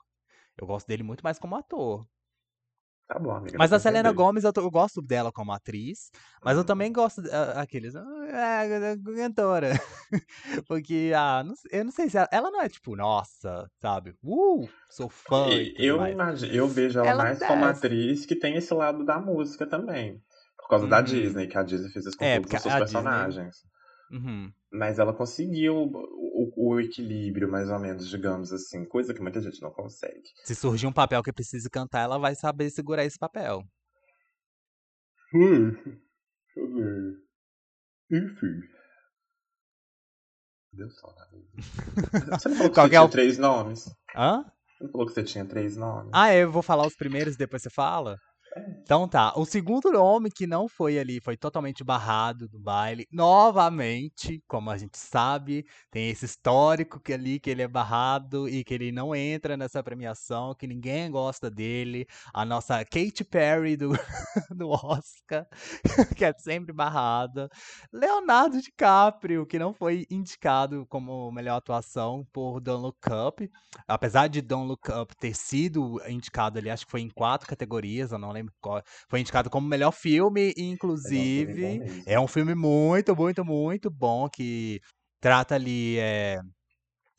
[0.58, 2.06] Eu gosto dele muito mais como ator.
[3.12, 4.14] Tá bom, amiga, Mas a Selena entender.
[4.14, 6.10] Gomez, eu, tô- eu gosto dela como atriz.
[6.42, 6.64] Mas eu Uhum.
[6.64, 7.94] também gosto ah, aqueles.
[7.94, 8.62] Ah,
[9.16, 9.72] cantora.
[10.66, 14.14] Porque, ah, não eu não sei se ela, ela não é tipo, nossa, sabe?
[14.22, 16.12] Uh, sou fã e E Eu mais.
[16.12, 20.22] imagino, eu vejo ela, Ela mais como atriz que tem esse lado da música também.
[20.56, 21.04] Por causa da Uhum.
[21.04, 23.02] Disney, que a Disney fez isso com É, todos porque os seus a Disney.
[23.02, 23.56] personagens.
[24.10, 24.52] Uhum.
[24.72, 28.84] Mas ela conseguiu o, o equilíbrio, mais ou menos, digamos assim.
[28.86, 30.22] Coisa que muita gente não consegue.
[30.44, 33.62] Se surgir um papel que precise cantar, ela vai saber segurar esse papel.
[35.34, 37.16] Hum, deixa eu ver.
[38.10, 38.60] Enfim.
[40.72, 41.48] Deu sono, amigo.
[42.38, 43.84] Você não falou que Qual você é tinha o- três nomes?
[44.16, 44.42] Hã?
[44.78, 46.10] Você não falou que você tinha três nomes?
[46.14, 48.16] Ah, eu vou falar os primeiros e depois você fala?
[48.82, 49.32] Então tá.
[49.36, 53.06] O segundo nome que não foi ali, foi totalmente barrado do baile.
[53.10, 58.62] Novamente, como a gente sabe, tem esse histórico que ali que ele é barrado e
[58.64, 62.06] que ele não entra nessa premiação, que ninguém gosta dele.
[62.34, 63.90] A nossa Katy Perry do,
[64.54, 65.46] do Oscar,
[66.16, 67.48] que é sempre barrada.
[67.92, 72.98] Leonardo DiCaprio, que não foi indicado como melhor atuação por Don't Look
[73.28, 73.50] Up.
[73.88, 78.12] Apesar de Don't Look Up ter sido indicado ali, acho que foi em quatro categorias,
[78.12, 78.41] eu não lembro
[79.08, 81.54] Foi indicado como melhor filme, inclusive.
[81.54, 82.02] mesmo.
[82.06, 84.80] É um filme muito, muito, muito bom que
[85.20, 85.98] trata ali.
[85.98, 86.40] É,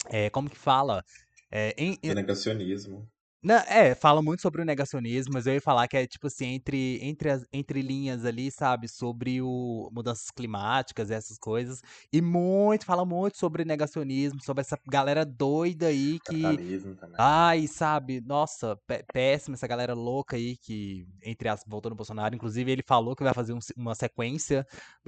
[0.10, 1.04] é, como que fala?
[1.52, 3.08] É, em- Do negacionismo.
[3.44, 6.46] Não, é, fala muito sobre o negacionismo, mas eu ia falar que é tipo assim,
[6.48, 11.82] entre, entre as entre linhas ali, sabe, sobre o mudanças climáticas e essas coisas.
[12.12, 16.42] E muito, fala muito sobre negacionismo, sobre essa galera doida aí que.
[16.42, 17.16] Capitalismo também.
[17.20, 22.34] Ai, sabe, nossa, pé- péssima essa galera louca aí que, entre as voltou no Bolsonaro.
[22.36, 24.66] Inclusive, ele falou que vai fazer um uma sequência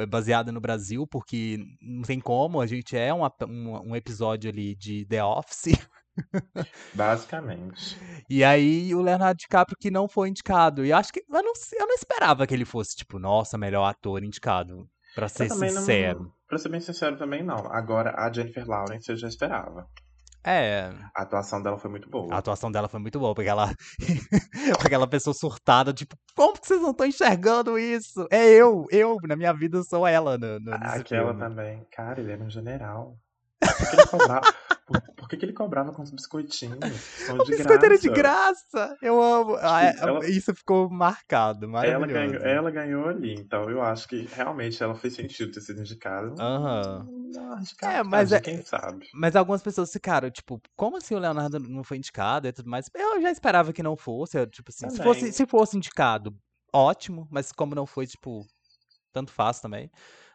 [0.09, 4.75] baseada no Brasil, porque não tem como, a gente é uma- um, um episódio ali
[4.75, 5.65] de The Office.
[6.93, 7.97] Basicamente.
[8.29, 10.85] E aí o Leonardo DiCaprio que não foi indicado.
[10.85, 13.85] E eu acho que eu não, eu não esperava que ele fosse, tipo, nossa, melhor
[13.85, 14.87] ator indicado.
[15.13, 16.23] Pra ser sincero.
[16.23, 16.31] não.
[16.47, 17.71] Pra ser bem sincero, também não.
[17.71, 19.87] Agora, a Jennifer Lawrence eu já esperava.
[20.47, 22.31] É, A atuação dela foi muito boa.
[22.31, 23.73] a atuação dela foi muito boa, porque ela.
[24.85, 28.27] aquela pessoa surtada, tipo, como que vocês não estão enxergando isso?
[28.29, 31.39] É eu, eu, na minha vida, sou ela no, no, Aquela filme.
[31.39, 31.87] também.
[31.91, 33.17] Cara, ele era um general.
[33.59, 34.05] Que ele
[34.85, 36.77] Por, por que, que ele cobrava com os biscoitinhos?
[37.25, 38.63] São O de biscoito era de graça.
[38.77, 38.97] graça!
[39.01, 39.55] Eu amo.
[39.59, 42.13] Ah, é- ela- Isso ficou marcado, Ela maravilhoso.
[42.13, 46.27] ganhou, ela ganhou ali, então eu acho que realmente ela fez sentido ter sido indicada.
[46.39, 47.07] Aham.
[47.33, 49.07] Não, É, indicada, mas é- quem sabe.
[49.13, 52.87] Mas algumas pessoas ficaram, tipo, como assim o Leonardo não foi indicado e tudo mais?
[52.93, 54.37] Eu já esperava que não fosse.
[54.37, 56.35] eu, tipo assim, se fosse, se fosse indicado,
[56.71, 58.45] ótimo, mas como não foi, tipo,
[59.11, 59.89] tanto faz também.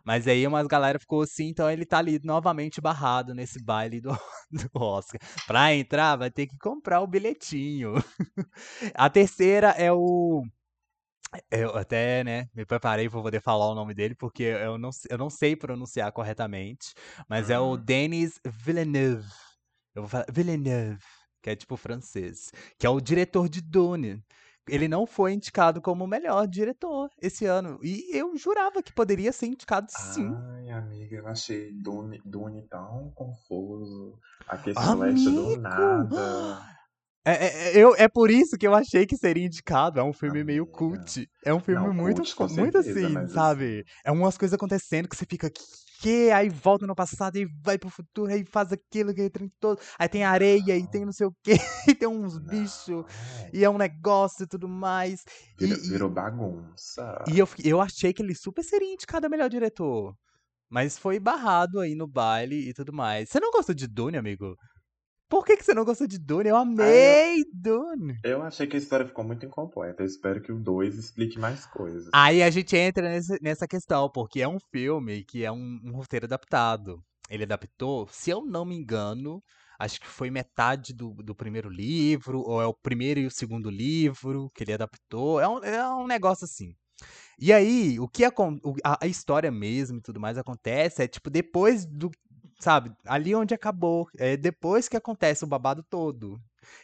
[0.05, 4.11] Mas aí umas galera ficou assim, então ele tá ali novamente barrado nesse baile do,
[4.51, 5.21] do Oscar.
[5.47, 7.95] Pra entrar, vai ter que comprar o bilhetinho.
[8.95, 10.45] A terceira é o.
[11.51, 15.17] Eu até, né, me preparei pra poder falar o nome dele, porque eu não, eu
[15.19, 16.93] não sei pronunciar corretamente,
[17.29, 17.77] mas é o Hum.
[17.77, 19.29] Denis Villeneuve.
[19.95, 20.99] Eu vou falar Villeneuve,
[21.43, 24.23] que é tipo francês, que é o diretor de Dune.
[24.69, 27.79] Ele não foi indicado como o melhor diretor esse ano.
[27.83, 30.33] E eu jurava que poderia ser indicado sim.
[30.33, 34.19] Ai, amiga, eu achei Dune, Dune tão confuso.
[34.49, 36.61] Aquele celeste do nada.
[37.23, 40.01] É, é- é- eu, é por isso que eu achei que seria indicado.
[40.01, 40.79] É um filme meio Amiga.
[40.79, 41.29] cult.
[41.45, 43.85] É um filme Não, muito, cult, muito certeza, assim, sabe?
[44.03, 45.51] É umas coisas acontecendo que você fica.
[45.51, 45.61] Que?
[46.35, 49.79] Aí volta no passado, aí vai pro futuro, aí faz aquilo, que trem todo.
[49.99, 51.55] Aí tem areia, e tem não sei o quê,
[51.89, 53.05] e tem uns bichos,
[53.53, 55.23] e é um negócio e tudo mais.
[55.61, 57.25] E, Vira- e- virou bagunça.
[57.29, 60.15] e eu, eu achei que ele super seria indicado a melhor diretor.
[60.69, 63.29] Mas foi barrado aí no baile e tudo mais.
[63.29, 64.55] Você não gostou de Dune, amigo?
[65.31, 66.49] Por que, que você não gostou de Dune?
[66.51, 68.18] Eu amei Dune.
[68.24, 70.03] Eu achei que a história ficou muito incompleta.
[70.03, 72.11] Eu espero que o 2 explique mais coisas.
[72.12, 75.93] Aí a gente entra nesse- nessa questão, porque é um filme que é um, um
[75.93, 77.01] roteiro adaptado.
[77.31, 79.41] Ele adaptou, se eu não me engano,
[79.78, 83.70] acho que foi metade do, do primeiro livro, ou é o primeiro e o segundo
[83.70, 85.41] livro que ele adaptou.
[85.41, 86.74] É um, é um negócio assim.
[87.39, 88.31] E aí, o que a,
[89.01, 92.11] a história mesmo e tudo mais acontece é tipo depois do.
[92.61, 94.07] Sabe, ali onde acabou.
[94.19, 96.39] É depois que acontece o babado todo.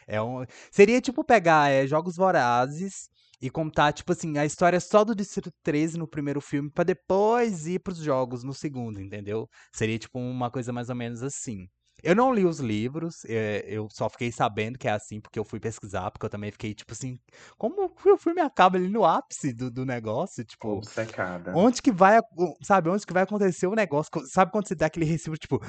[0.07, 3.09] É um, seria tipo pegar é, Jogos Vorazes
[3.41, 7.67] e contar, tipo assim, a história só do Distrito 13 no primeiro filme, pra depois
[7.67, 9.47] ir pros jogos no segundo, entendeu?
[9.71, 11.67] Seria tipo uma coisa mais ou menos assim.
[12.03, 15.43] Eu não li os livros, é, eu só fiquei sabendo que é assim porque eu
[15.43, 17.19] fui pesquisar, porque eu também fiquei, tipo assim,
[17.57, 20.45] como o filme acaba ali no ápice do, do negócio?
[20.45, 21.53] Tipo, Obcecada.
[21.55, 22.19] onde que vai,
[22.61, 24.11] sabe, onde que vai acontecer o negócio?
[24.27, 25.59] Sabe quando você dá aquele recibo, tipo,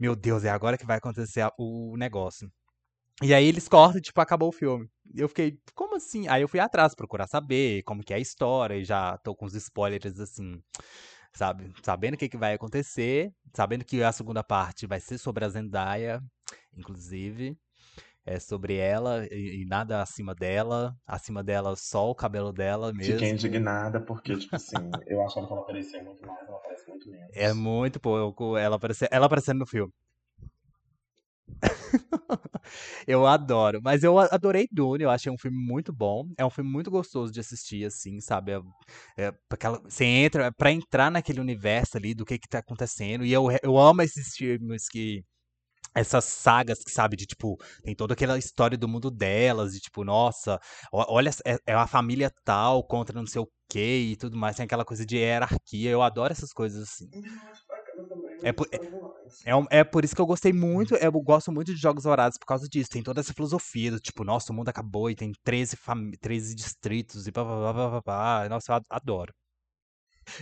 [0.00, 2.50] meu Deus, é agora que vai acontecer o negócio.
[3.22, 4.88] E aí eles cortam, tipo, acabou o filme.
[5.14, 6.26] Eu fiquei, como assim?
[6.26, 9.44] Aí eu fui atrás procurar saber como que é a história e já tô com
[9.44, 10.60] os spoilers assim,
[11.34, 11.72] sabe?
[11.82, 15.48] Sabendo o que que vai acontecer, sabendo que a segunda parte vai ser sobre a
[15.48, 16.20] Zendaya,
[16.76, 17.56] inclusive.
[18.26, 20.96] É sobre ela e, e nada acima dela.
[21.06, 23.14] Acima dela só o cabelo dela mesmo.
[23.14, 24.76] Fiquei indignada porque, tipo assim,
[25.06, 27.28] eu achava que ela aparecia muito mais, ela aparece muito menos.
[27.34, 29.92] É muito pouco ela aparecendo, ela aparecendo no filme.
[33.06, 33.80] eu adoro.
[33.82, 36.28] Mas eu adorei Dune, eu achei um filme muito bom.
[36.38, 38.52] É um filme muito gostoso de assistir, assim, sabe?
[38.52, 38.60] É,
[39.18, 43.24] é, aquela, você entra, pra entrar naquele universo ali do que que tá acontecendo.
[43.24, 45.22] E eu, eu amo esses filmes que.
[45.94, 50.04] Essas sagas que, sabe, de tipo, tem toda aquela história do mundo delas, de tipo,
[50.04, 50.58] nossa,
[50.92, 54.64] olha, é, é a família tal contra não sei o que e tudo mais, tem
[54.64, 55.90] aquela coisa de hierarquia.
[55.90, 57.08] Eu adoro essas coisas assim.
[58.44, 58.68] É por-
[59.44, 62.38] É, um- é por isso que eu gostei muito, eu gosto muito de Jogos Vorazes
[62.38, 62.90] por causa disso.
[62.90, 66.54] Tem toda essa filosofia do tipo, nossa, o mundo acabou e tem 13, fami- 13
[66.54, 68.02] distritos e pá, pá, pá, pá, pá,
[68.42, 68.48] pá.
[68.48, 69.34] Nossa, eu ad- adoro.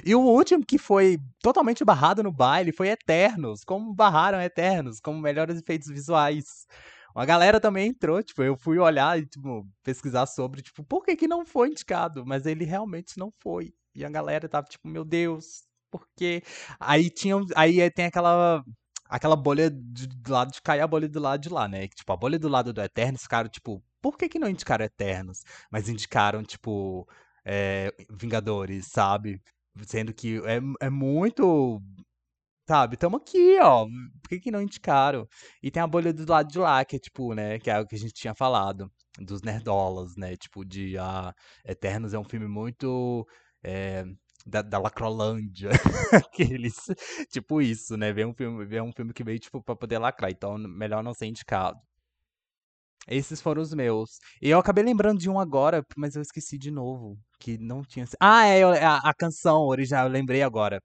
[0.04, 3.64] E o último que foi totalmente barrado no baile foi Eternos.
[3.64, 6.66] Como barraram Eternos, como melhores efeitos visuais.
[7.14, 11.14] Uma galera também entrou, tipo, eu fui olhar e, tipo, pesquisar sobre, tipo, por que
[11.16, 12.24] que não foi indicado?
[12.26, 13.72] Mas ele realmente não foi.
[13.94, 15.62] E a galera tava, tipo, meu Deus,
[15.92, 16.42] por quê?
[16.80, 18.62] Aí tinha, aí tem aquela
[19.08, 21.86] aquela bolha de, do lado de cá e a bolha do lado de lá, né?
[21.88, 24.84] Que, Tipo, a bolha do lado do Eternos ficaram, tipo, por que que não indicaram
[24.86, 25.40] Eternos?
[25.70, 27.06] Mas indicaram, tipo,
[27.44, 29.40] é, Vingadores, sabe?
[29.86, 31.80] Sendo que é, é muito.
[32.68, 33.86] Sabe, tamo aqui, ó.
[34.22, 35.26] Por que, que não indicaram?
[35.62, 37.58] E tem a bolha do lado de lá, que é tipo, né?
[37.58, 38.90] Que é o que a gente tinha falado.
[39.18, 40.36] Dos nerdolas, né?
[40.36, 41.34] Tipo, de ah,
[41.66, 43.26] Eternos é um filme muito.
[43.62, 44.04] é,
[44.46, 45.70] da, da Lacrolândia.
[46.12, 46.76] Aqueles.
[47.30, 48.12] Tipo isso, né?
[48.12, 50.30] Ver um filme, ver um filme que veio, tipo, pra poder lacrar.
[50.30, 51.78] Então, melhor não ser indicado.
[53.08, 54.18] Esses foram os meus.
[54.40, 57.18] E eu acabei lembrando de um agora, mas eu esqueci de novo.
[57.40, 58.06] Que não tinha.
[58.20, 60.80] Ah, é, eu- a, a canção original, eu lembrei agora.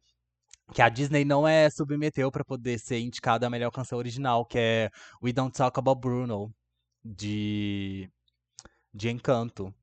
[0.74, 4.60] Que a Disney não é submeteu pra poder ser indicada a melhor canção original, que
[4.60, 4.90] é
[5.24, 6.54] We Don't Talk About Bruno,
[7.06, 8.10] de.
[8.94, 9.74] de Encanto.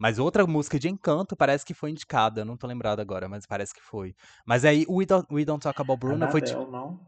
[0.00, 3.44] Mas outra música de Encanto parece que foi indicada, eu não tô lembrado agora, mas
[3.44, 4.14] parece que foi.
[4.46, 6.40] Mas aí, We Don't, We Don't Talk About É Bruno da foi.
[6.40, 6.98] Adele, não?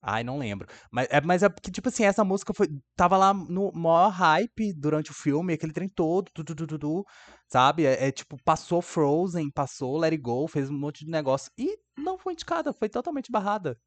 [0.00, 0.66] Ai, não lembro.
[0.90, 4.72] Mas é, mas é porque, tipo assim, essa música foi, tava lá no maior hype
[4.72, 7.06] durante o filme, aquele trem todo, tu, tu, tu, tu,
[7.46, 7.84] sabe?
[7.84, 11.78] É, é, tipo, passou Frozen, passou Let It Go, fez um monte de negócio e
[11.98, 13.78] não foi indicada, foi totalmente barrada.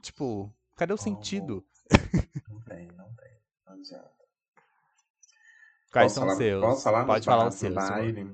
[0.00, 1.66] Tipo, cadê o sentido?
[2.48, 3.28] Não tem, não tem.
[3.66, 4.17] Não.
[5.98, 6.60] Quais Posso são falar, seus?
[6.62, 7.74] posso falar Pode falar os seus.
[7.74, 8.32] baile?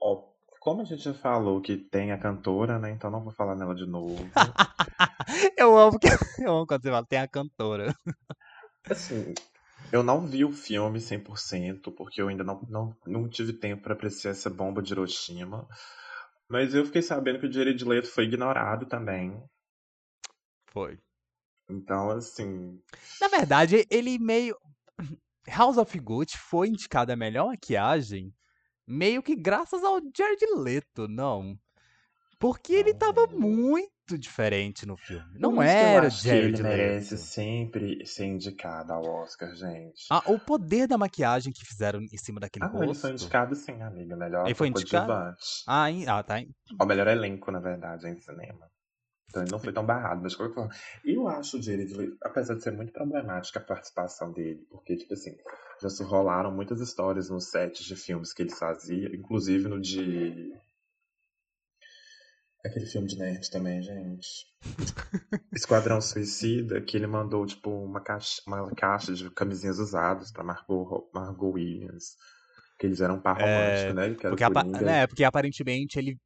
[0.00, 0.22] Ó,
[0.60, 2.92] como a gente já falou que tem a cantora, né?
[2.92, 4.16] Então não vou falar nela de novo.
[5.58, 6.06] eu amo que
[6.40, 7.92] eu amo quando você fala, tem a cantora.
[8.88, 9.34] Assim,
[9.92, 13.94] eu não vi o filme 100%, porque eu ainda não, não, não tive tempo pra
[13.94, 15.66] apreciar essa bomba de Hiroshima.
[16.48, 19.42] Mas eu fiquei sabendo que o Jared Leto foi ignorado também.
[20.72, 20.96] Foi.
[21.68, 22.80] Então, assim,
[23.20, 24.56] Na verdade, ele meio.
[25.48, 28.32] House of Gucci foi indicada a melhor maquiagem,
[28.86, 31.58] meio que graças ao Jared Leto, não.
[32.38, 35.38] Porque ele tava muito diferente no filme.
[35.38, 37.24] Não eu era o acho que ele Jared merece Leto.
[37.24, 40.04] sempre ser indicado ao Oscar, gente.
[40.10, 43.24] Ah, o poder da maquiagem que fizeram em cima daquele Ah, não, ele foi rosto.
[43.24, 44.14] indicado sim, amiga.
[44.16, 45.34] Melhor Ele foi indicado?
[45.66, 46.40] Ah, em- ah, tá.
[46.40, 48.70] em- Ou melhor elenco, na verdade, em cinema.
[49.36, 50.74] Então ele não foi tão barrado, mas de qualquer forma.
[51.04, 55.36] Eu acho o Jared apesar de ser muito problemática a participação dele, porque, tipo assim,
[55.82, 60.54] já se rolaram muitas histórias nos sets de filmes que ele fazia, inclusive no de.
[62.64, 64.46] Aquele filme de nerd também, gente.
[65.54, 71.10] Esquadrão Suicida, que ele mandou, tipo, uma caixa, uma caixa de camisinhas usadas pra Margot,
[71.12, 72.16] Margot Williams.
[72.78, 74.14] Que eles eram um par É, romântico, né?
[74.14, 74.78] Que era Porque, Coringa.
[74.80, 76.18] né, porque aparentemente ele.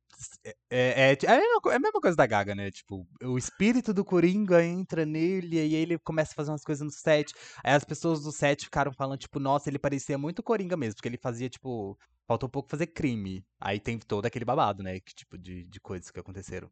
[0.70, 2.70] É, é, é, a mesma, co- é a mesma coisa da Gaga, né?
[2.70, 6.84] Tipo, o espírito do Coringa entra nele e aí ele começa a fazer umas coisas
[6.84, 7.32] no set.
[7.64, 11.09] Aí as pessoas do set ficaram falando, tipo, nossa, ele parecia muito Coringa mesmo, porque
[11.09, 11.98] ele fazia, tipo.
[12.26, 13.44] Faltou um pouco fazer crime.
[13.61, 15.01] Aí tem todo aquele babado, né?
[15.01, 16.70] Que tipo de, de coisas que aconteceram.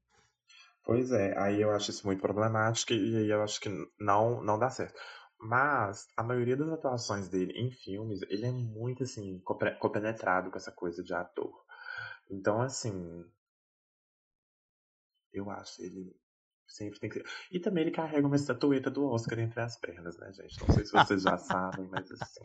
[0.84, 3.68] Pois é, aí eu acho isso muito problemático e aí eu acho que
[3.98, 4.98] não, não dá certo.
[5.40, 9.40] Mas a maioria das atuações dele em filmes, ele é muito assim,
[9.78, 11.52] compenetrado com essa coisa de ator.
[12.28, 13.24] Então, assim,
[15.32, 16.14] eu acho ele
[16.66, 17.26] sempre tem que ser.
[17.50, 20.60] E também ele carrega uma estatueta do Oscar entre as pernas, né, gente?
[20.60, 22.40] Não sei se vocês já sabem, mas assim.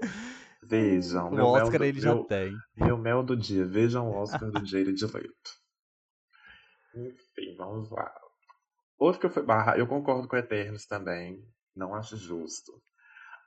[0.60, 2.52] Vejam, O meu mel Oscar do, ele já meu, tem.
[2.76, 5.50] meu mel do dia, vejam o Oscar do Jared Leto.
[6.94, 8.12] Enfim, vamos lá.
[8.98, 11.42] Outro que eu fui barrar, eu concordo com Eternos também.
[11.78, 12.72] Não acho justo.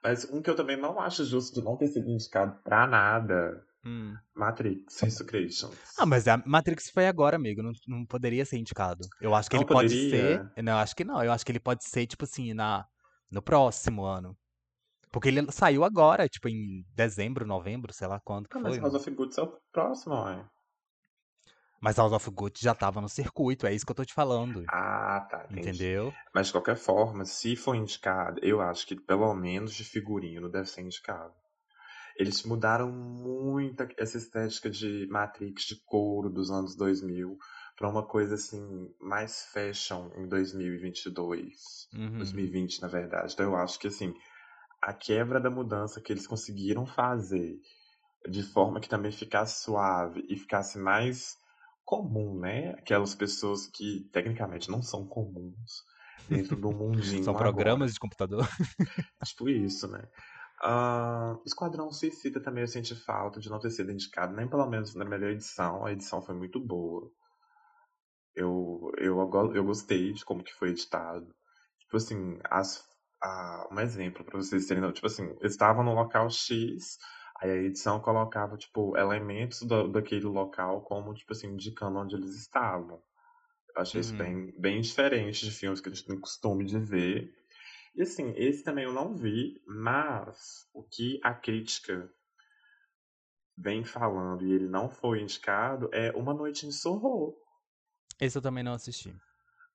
[0.04, 3.64] Mas um que eu também não acho justo de não ter sido indicado pra nada.
[3.86, 4.16] Hum.
[4.36, 5.78] Matrix, Resurrections.
[6.00, 7.62] Ah, mas a Matrix foi agora, amigo.
[7.62, 9.06] Não, não poderia ser indicado.
[9.20, 10.44] Eu acho que Não ele pode poderia?
[10.54, 10.64] ser.
[10.64, 11.24] Não, eu acho que não.
[11.24, 12.86] Eu acho que ele pode ser, tipo assim, na,
[13.30, 14.36] no próximo ano.
[15.12, 18.78] Porque ele saiu agora, tipo, em dezembro, novembro, sei lá quando Ah, mas.
[18.78, 20.46] House of Goods é o próximo, ué.
[21.82, 24.72] Mas House of Gucci já tava no circuito, é isso que eu tô te falando.
[24.72, 25.90] Ah, tá, entendi.
[25.90, 26.18] Entendeu?
[26.34, 30.68] Mas de qualquer forma, se for indicado, eu acho que pelo menos de figurino deve
[30.70, 31.34] ser indicado.
[32.18, 37.38] Eles mudaram muito essa estética de Matrix de couro dos anos 2000
[37.78, 42.16] pra uma coisa assim mais fashion em 2022, Uhum.
[42.18, 43.34] 2020 na verdade.
[43.34, 44.14] Então eu acho que assim
[44.82, 47.60] a quebra da mudança que eles conseguiram fazer
[48.30, 51.36] de forma que também ficasse suave e ficasse mais
[51.86, 52.72] comum, né?
[52.72, 55.84] Aquelas pessoas que tecnicamente não são comuns
[56.30, 57.52] dentro do mundinho São agora.
[57.52, 58.48] programas de computador.
[59.26, 60.04] Tipo isso, né?
[60.64, 64.94] Ah, Esquadrão Suicida também eu senti falta de não ter sido indicado, nem pelo menos
[64.96, 65.86] na melhor edição.
[65.86, 67.10] A edição foi muito boa.
[68.36, 69.18] Eu, eu,
[69.54, 71.28] eu gostei de como que foi editado.
[71.80, 72.84] Tipo assim, as,
[73.22, 76.98] ah, um exemplo pra vocês terem, tipo assim, eles estavam no local X,
[77.42, 82.36] aí a edição colocava, tipo, elementos do, daquele local como, tipo assim, indicando onde eles
[82.36, 83.02] estavam.
[83.76, 84.18] Eu achei isso Uhum.
[84.18, 87.34] bem, bem diferente de filmes que a gente tem costume de ver.
[87.96, 92.10] E assim, esse também eu não vi, mas o que a crítica
[93.58, 97.38] vem falando e ele não foi indicado é Uma Noite em Sorro.
[98.22, 99.14] Esse eu também não assisti.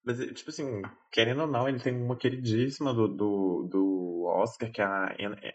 [0.04, 4.80] Mas, tipo assim, querendo ou não, ele tem uma queridíssima do, do, do Oscar, que
[4.80, 5.10] é a,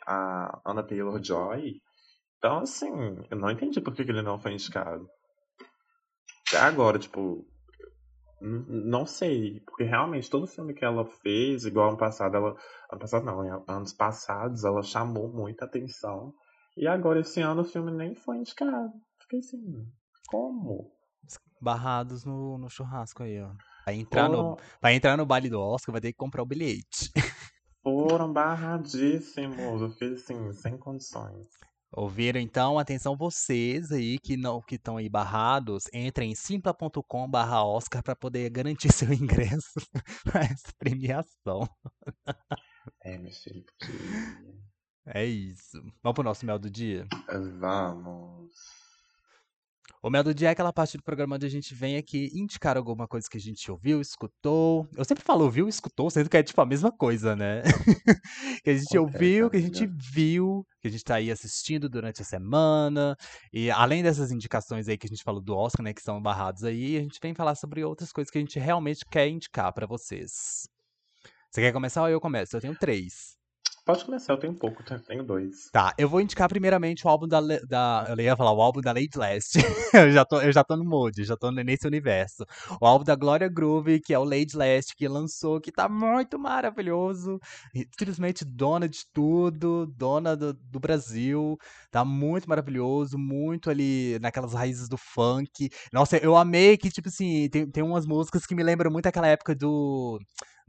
[0.05, 1.81] a Anna Taylor-Joy.
[2.41, 2.89] Então, assim,
[3.29, 5.07] eu não entendi por que que ele não foi indicado.
[6.47, 7.45] Até agora, tipo,
[8.41, 9.59] não sei.
[9.59, 12.57] Porque realmente todo filme que ela fez, igual ano passado, ela.
[12.91, 16.33] Ano passado não, em anos passados, ela chamou muita atenção.
[16.75, 18.91] E agora, esse ano, o filme nem foi indicado.
[19.19, 19.87] Fiquei assim,
[20.25, 20.91] como?
[21.61, 23.51] Barrados no, no churrasco aí, ó.
[23.83, 27.11] Pra entrar, no, pra entrar no baile do Oscar, vai ter que comprar o bilhete.
[27.83, 29.79] foram barradíssimos.
[29.79, 31.47] Eu fiquei assim, sem condições.
[31.93, 32.79] Ouviram então?
[32.79, 38.91] Atenção vocês aí que não que estão aí barrados, entrem em simpla.com/oscar para poder garantir
[38.93, 39.79] seu ingresso
[40.23, 41.67] para essa premiação.
[43.03, 43.91] É, meu filho, porque...
[45.05, 45.81] É isso.
[46.01, 47.07] Vamos pro nosso mel do dia?
[47.59, 48.80] Vamos.
[50.03, 52.75] O mel do dia é aquela parte do programa onde a gente vem aqui indicar
[52.75, 54.89] alguma coisa que a gente ouviu, escutou.
[54.97, 57.61] Eu sempre falo ouviu, escutou, sendo que é tipo a mesma coisa, né?
[58.63, 62.19] que a gente ouviu, que a gente viu, que a gente tá aí assistindo durante
[62.23, 63.15] a semana.
[63.53, 66.63] E além dessas indicações aí que a gente falou do Oscar, né, que são barrados
[66.63, 69.85] aí, a gente vem falar sobre outras coisas que a gente realmente quer indicar para
[69.85, 70.67] vocês.
[71.51, 72.57] Você quer começar ou eu começo?
[72.57, 73.40] Eu tenho três.
[73.83, 75.71] Pode começar, eu tenho pouco, tenho dois.
[75.71, 77.41] Tá, eu vou indicar primeiramente o álbum da.
[77.67, 79.57] da eu ia falar o álbum da Lady Last.
[79.93, 82.45] eu, já tô, eu já tô no mood, já tô nesse universo.
[82.79, 86.37] O álbum da Gloria Groove, que é o Lady Last, que lançou, que tá muito
[86.37, 87.39] maravilhoso.
[87.97, 91.57] Simplesmente dona de tudo, dona do, do Brasil.
[91.89, 95.71] Tá muito maravilhoso, muito ali naquelas raízes do funk.
[95.91, 99.27] Nossa, eu amei que, tipo assim, tem, tem umas músicas que me lembram muito aquela
[99.27, 100.19] época do.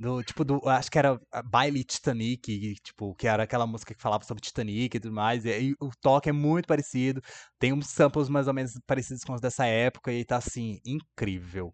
[0.03, 4.25] Do, tipo, do, acho que era Baile Titanic, tipo, que era aquela música que falava
[4.25, 5.45] sobre Titanic e tudo mais.
[5.45, 7.23] E, e, o toque é muito parecido.
[7.57, 11.71] Tem uns samples mais ou menos parecidos com os dessa época e tá assim, incrível.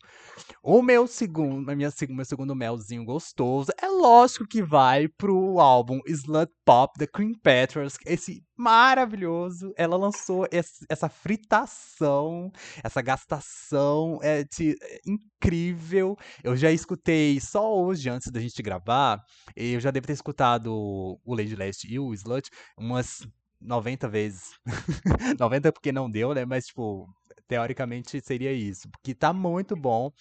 [0.62, 5.98] O meu segundo, a minha, meu segundo melzinho gostoso é lógico que vai pro álbum
[6.06, 9.72] Slut Pop da Cream Petras, esse maravilhoso.
[9.74, 12.52] Ela lançou esse, essa fritação,
[12.84, 16.14] essa gastação é, de, é, incrível.
[16.44, 19.24] Eu já escutei só hoje, antes da gente gravar,
[19.56, 23.26] eu já devo ter escutado o Lady Last e o Slut umas
[23.58, 24.50] 90 vezes.
[25.40, 26.44] 90 porque não deu, né?
[26.44, 27.08] Mas, tipo,
[27.48, 28.88] teoricamente seria isso.
[28.90, 30.12] Porque tá muito bom.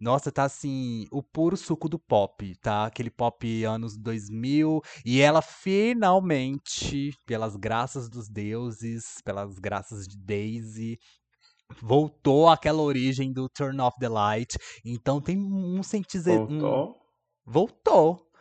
[0.00, 2.86] Nossa, tá assim, o puro suco do pop, tá?
[2.86, 4.82] Aquele pop anos 2000.
[5.04, 10.98] E ela finalmente, pelas graças dos deuses, pelas graças de Daisy,
[11.80, 14.58] voltou àquela origem do Turn Off the Light.
[14.84, 16.24] Então tem um sentido.
[16.24, 16.90] Voltou?
[16.90, 17.02] Um...
[17.44, 18.31] Voltou.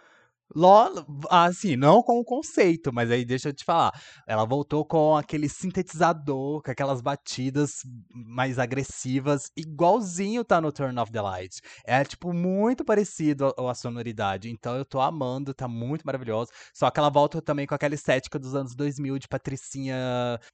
[0.56, 3.92] LOL, assim, não com o conceito, mas aí deixa eu te falar.
[4.28, 7.82] Ela voltou com aquele sintetizador, com aquelas batidas
[8.14, 11.62] mais agressivas, igualzinho tá no Turn Off the Light.
[11.86, 14.50] É, tipo, muito parecido a, a sonoridade.
[14.50, 16.52] Então eu tô amando, tá muito maravilhoso.
[16.74, 19.96] Só que ela volta também com aquela estética dos anos 2000, de Patricinha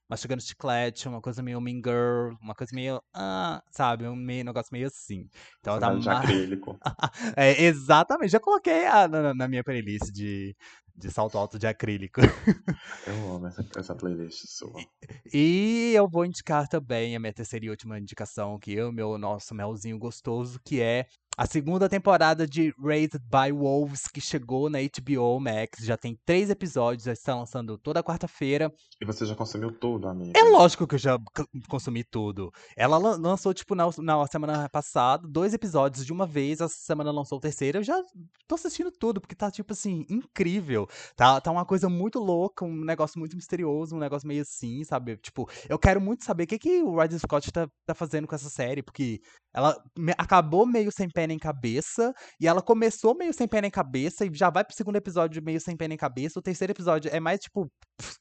[0.10, 3.02] mastigando chiclete, uma coisa meio Mean Girl, uma coisa meio.
[3.14, 4.08] Ah, sabe?
[4.08, 5.28] Um meio, negócio meio assim.
[5.60, 5.94] Então tá.
[5.94, 6.78] De acrílico.
[7.36, 10.56] é, exatamente, já coloquei a, na, na minha playlist de,
[10.98, 12.22] de salto alto de acrílico.
[13.06, 14.82] Eu amo essa, essa playlist sua.
[15.32, 19.18] E, e, eu vou indicar também a minha terceira e última indicação, que eu, meu
[19.18, 24.80] nosso melzinho gostoso, que é a segunda temporada de Raised by Wolves, que chegou na
[24.80, 28.74] HBO Max, já tem três episódios, já está lançando toda quarta-feira.
[29.00, 30.34] E você já consumiu tudo, amigo?
[30.36, 31.16] É lógico que eu já
[31.70, 32.52] consumi tudo.
[32.76, 37.38] Ela lançou, tipo, na, na semana passada, dois episódios de uma vez, essa semana lançou
[37.38, 38.02] o terceiro, eu já
[38.48, 40.87] tô assistindo tudo, porque tá, tipo assim, incrível.
[41.16, 45.18] Tá, tá uma coisa muito louca, um negócio muito misterioso, um negócio meio assim, sabe?
[45.18, 48.36] Tipo, eu quero muito saber o que, que o Ridley Scott tá, tá fazendo com
[48.36, 49.22] essa série, porque
[49.58, 49.76] ela
[50.20, 54.30] acabou meio sem pé nem cabeça, e ela começou meio sem pé nem cabeça, e
[54.32, 56.38] já vai pro segundo episódio meio sem pé nem cabeça.
[56.38, 57.70] O terceiro episódio é mais tipo, o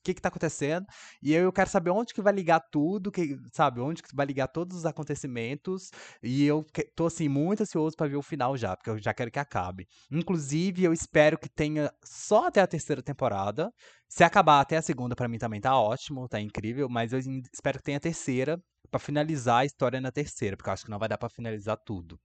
[0.03, 0.87] que que tá acontecendo?
[1.22, 3.82] E eu quero saber onde que vai ligar tudo, que, sabe?
[3.82, 5.91] Onde que vai ligar todos os acontecimentos.
[6.22, 9.12] E eu que, tô, assim, muito ansioso para ver o final já, porque eu já
[9.12, 9.87] quero que acabe.
[10.11, 13.70] Inclusive, eu espero que tenha só até a terceira temporada.
[14.09, 17.18] Se acabar até a segunda, para mim também tá ótimo, tá incrível, mas eu
[17.53, 20.91] espero que tenha a terceira para finalizar a história na terceira, porque eu acho que
[20.91, 22.18] não vai dar para finalizar tudo.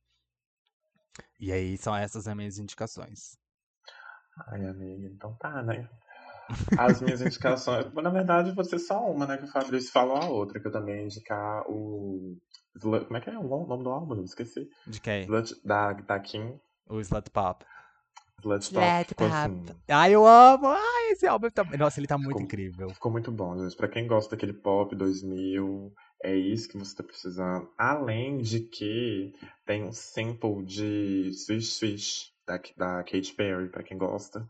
[1.39, 3.38] E aí são essas as minhas indicações.
[4.47, 5.89] Ai, amiga, então tá, né?
[6.78, 7.93] As minhas indicações.
[7.93, 9.38] Na verdade, você só uma, né?
[9.38, 12.38] Que o Fabrício falou a outra, que eu também ia indicar o.
[12.80, 14.16] Como é que é o nome do álbum?
[14.16, 14.70] Não esqueci.
[14.88, 15.28] De quem?
[15.64, 16.59] da, da Kim.
[16.88, 17.66] O Slut Pop.
[18.39, 19.16] Slut Pop.
[19.16, 19.26] Pop.
[19.26, 19.66] Assim...
[19.89, 20.68] Ai, eu amo!
[20.68, 21.64] Ai, esse álbum tá.
[21.78, 22.89] Nossa, ele tá muito ficou, incrível.
[22.89, 23.76] Ficou muito bom, gente.
[23.76, 25.93] Pra quem gosta daquele pop 2000,
[26.24, 27.69] é isso que você está precisando.
[27.78, 29.34] Além de que
[29.65, 34.47] tem um sample de Swish Swish da, da Katy Perry, para quem gosta.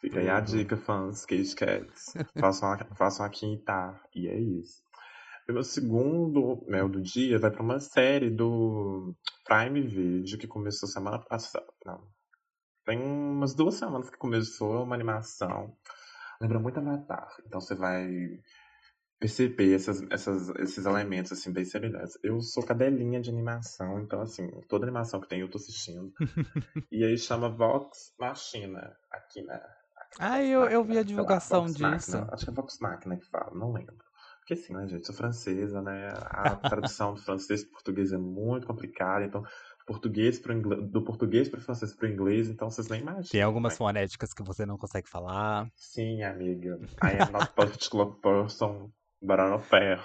[0.00, 0.44] Fica aí a uhum.
[0.44, 2.14] dica, fãs, Kate Cats.
[2.38, 3.62] façam, façam aqui em.
[4.14, 4.82] E é isso.
[5.48, 9.14] O meu segundo mel do dia vai para uma série do
[9.46, 11.66] Prime Video que começou semana passada.
[11.84, 12.06] Não.
[12.84, 15.74] Tem umas duas semanas que começou uma animação.
[16.40, 17.34] Lembra muito Avatar.
[17.46, 18.08] Então você vai
[19.18, 22.18] perceber essas, essas, esses elementos assim bem semelhantes.
[22.22, 26.12] Eu sou cadelinha de animação, então assim, toda animação que tem eu tô assistindo.
[26.90, 29.60] e aí chama Vox Machina, aqui na
[30.18, 31.82] Ah, eu, eu vi a divulgação Vox disso.
[31.82, 32.28] Machina.
[32.32, 33.96] Acho que é Vox Machina que fala, não lembro.
[34.40, 36.08] Porque assim, né, gente, sou francesa, né?
[36.30, 39.42] A tradução do francês para português é muito complicada, então
[39.86, 43.28] português pro inglês, do português para francês para inglês, então vocês nem imaginam.
[43.30, 43.78] Tem algumas né?
[43.78, 45.66] fonéticas que você não consegue falar.
[45.74, 46.78] Sim, amiga.
[47.02, 48.90] I am not particular person,
[49.70, 50.00] pair.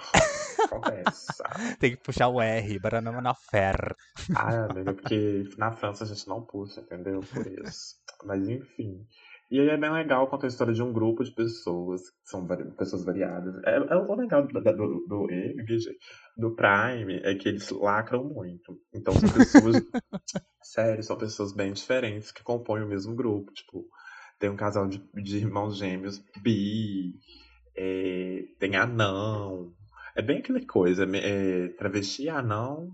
[0.64, 1.76] Acontece, sabe?
[1.78, 3.94] Tem que puxar o R, Baranama na fer.
[4.34, 7.20] Ah, amiga, porque na França a gente não puxa, entendeu?
[7.20, 7.96] Por isso.
[8.24, 9.06] Mas enfim.
[9.50, 12.46] E aí é bem legal contar a história de um grupo de pessoas, que são
[12.46, 13.54] vari- pessoas variadas.
[13.64, 15.96] É, é o legal do, do, do, MVG,
[16.36, 18.80] do Prime, é que eles lacram muito.
[18.92, 19.76] Então são pessoas.
[20.62, 23.52] sério, são pessoas bem diferentes que compõem o mesmo grupo.
[23.52, 23.86] Tipo,
[24.38, 27.14] tem um casal de, de irmãos gêmeos bi,
[27.76, 29.72] é, tem anão.
[30.16, 32.88] É bem aquela coisa, é, travesti, anão.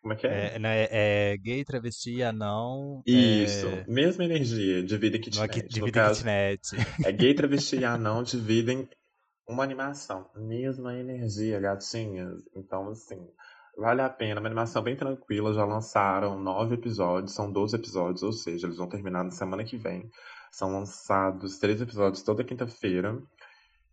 [0.00, 0.54] Como é que é?
[0.54, 3.02] É, né, é gay, travesti, anão.
[3.06, 5.68] Isso, É, mesma energia, dividem no, kitnet.
[5.68, 6.60] de No vida caso, kitnet.
[7.04, 8.88] é gay, travesti e anão dividem
[9.46, 10.30] uma animação.
[10.36, 12.42] Mesma energia, gatinhas.
[12.56, 13.18] Então, assim,
[13.76, 14.40] vale a pena.
[14.40, 15.52] Uma animação bem tranquila.
[15.52, 19.76] Já lançaram nove episódios, são 12 episódios, ou seja, eles vão terminar na semana que
[19.76, 20.08] vem.
[20.52, 23.18] São lançados três episódios toda quinta-feira.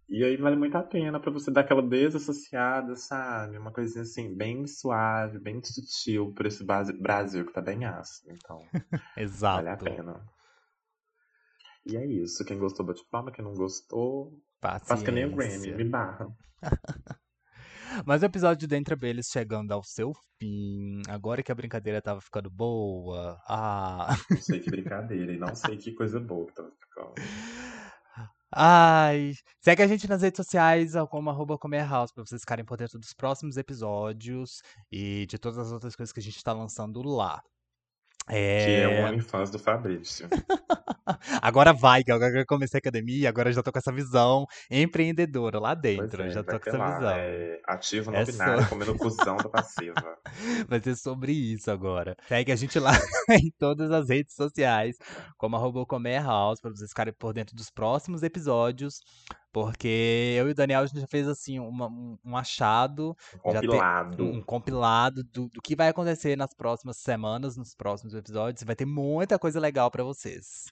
[0.09, 3.57] E aí vale muito a pena pra você dar aquela desassociada, sabe?
[3.57, 8.31] Uma coisinha assim, bem suave, bem sutil pra esse base- Brasil que tá bem ácido.
[8.31, 9.83] Então, vale a Exato.
[9.83, 10.25] pena.
[11.85, 12.45] E é isso.
[12.45, 13.31] Quem gostou, bate palma.
[13.33, 15.75] Quem não gostou, faz que nem o Grammy, Paciência.
[15.77, 16.27] me barra.
[18.05, 21.01] Mas o episódio de Dentre Abelhas chegando ao seu fim.
[21.09, 23.37] Agora que a brincadeira tava ficando boa.
[23.47, 24.15] Ah.
[24.29, 27.13] Não sei que brincadeira e não sei que coisa boa que tava ficando.
[28.51, 29.33] Ai.
[29.59, 32.97] Segue a gente nas redes sociais, como arroba Comer House, pra vocês ficarem por dentro
[32.99, 37.41] dos próximos episódios e de todas as outras coisas que a gente tá lançando lá.
[38.27, 39.05] Que é o É...
[39.09, 40.27] OnlyFans do Fabrício.
[41.41, 44.45] Agora vai, que agora eu comecei a academia, agora eu já tô com essa visão
[44.69, 46.21] empreendedora lá dentro.
[46.23, 46.97] é, já tô com essa lá.
[46.97, 47.09] visão.
[47.11, 49.95] É, ativo É não binário só- comendo cuzão da passiva.
[50.67, 52.15] Vai ser sobre isso agora.
[52.27, 52.91] Segue a gente lá
[53.31, 54.97] em todas as redes sociais,
[55.37, 58.99] como arroba Comer House, pra vocês ficarem por dentro dos próximos episódios.
[59.65, 64.23] Porque eu e o Daniel, a gente já fez assim uma- um, achado, Compilado.
[64.23, 68.63] um, compilado do, do que vai acontecer nas próximas semanas, nos próximos episódios.
[68.63, 70.65] Vai ter muita coisa legal pra vocês.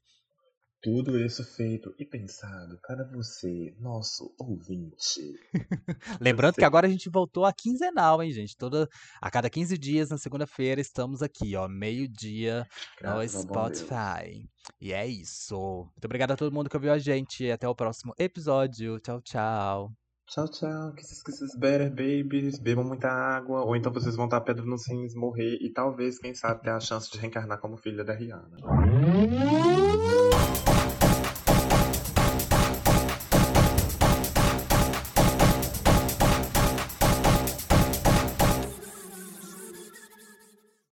[0.85, 5.33] Tudo isso feito e pensado para você, nosso ouvinte.
[6.21, 8.55] Lembrando que Você- agora a gente voltou a quinzenal, hein, gente?
[8.55, 8.87] Toda,
[9.19, 12.67] a cada 15 dias, na segunda-feira, estamos aqui, ó, meio-dia
[13.01, 13.27] no.
[13.27, 14.47] Spotify.
[14.79, 15.57] E é isso.
[15.91, 17.45] Muito obrigado a todo mundo que ouviu a gente.
[17.45, 18.99] E até o próximo episódio.
[18.99, 19.91] Tchau, tchau.
[20.27, 20.93] Tchau, tchau.
[20.93, 22.59] Kisses, kisses, better, babies.
[22.59, 23.63] Bebam muita água.
[23.63, 25.57] Ou então vocês vão dar pedra nos rins, morrer.
[25.61, 28.55] E talvez, quem sabe, ter a chance de reencarnar como filha da Rihanna.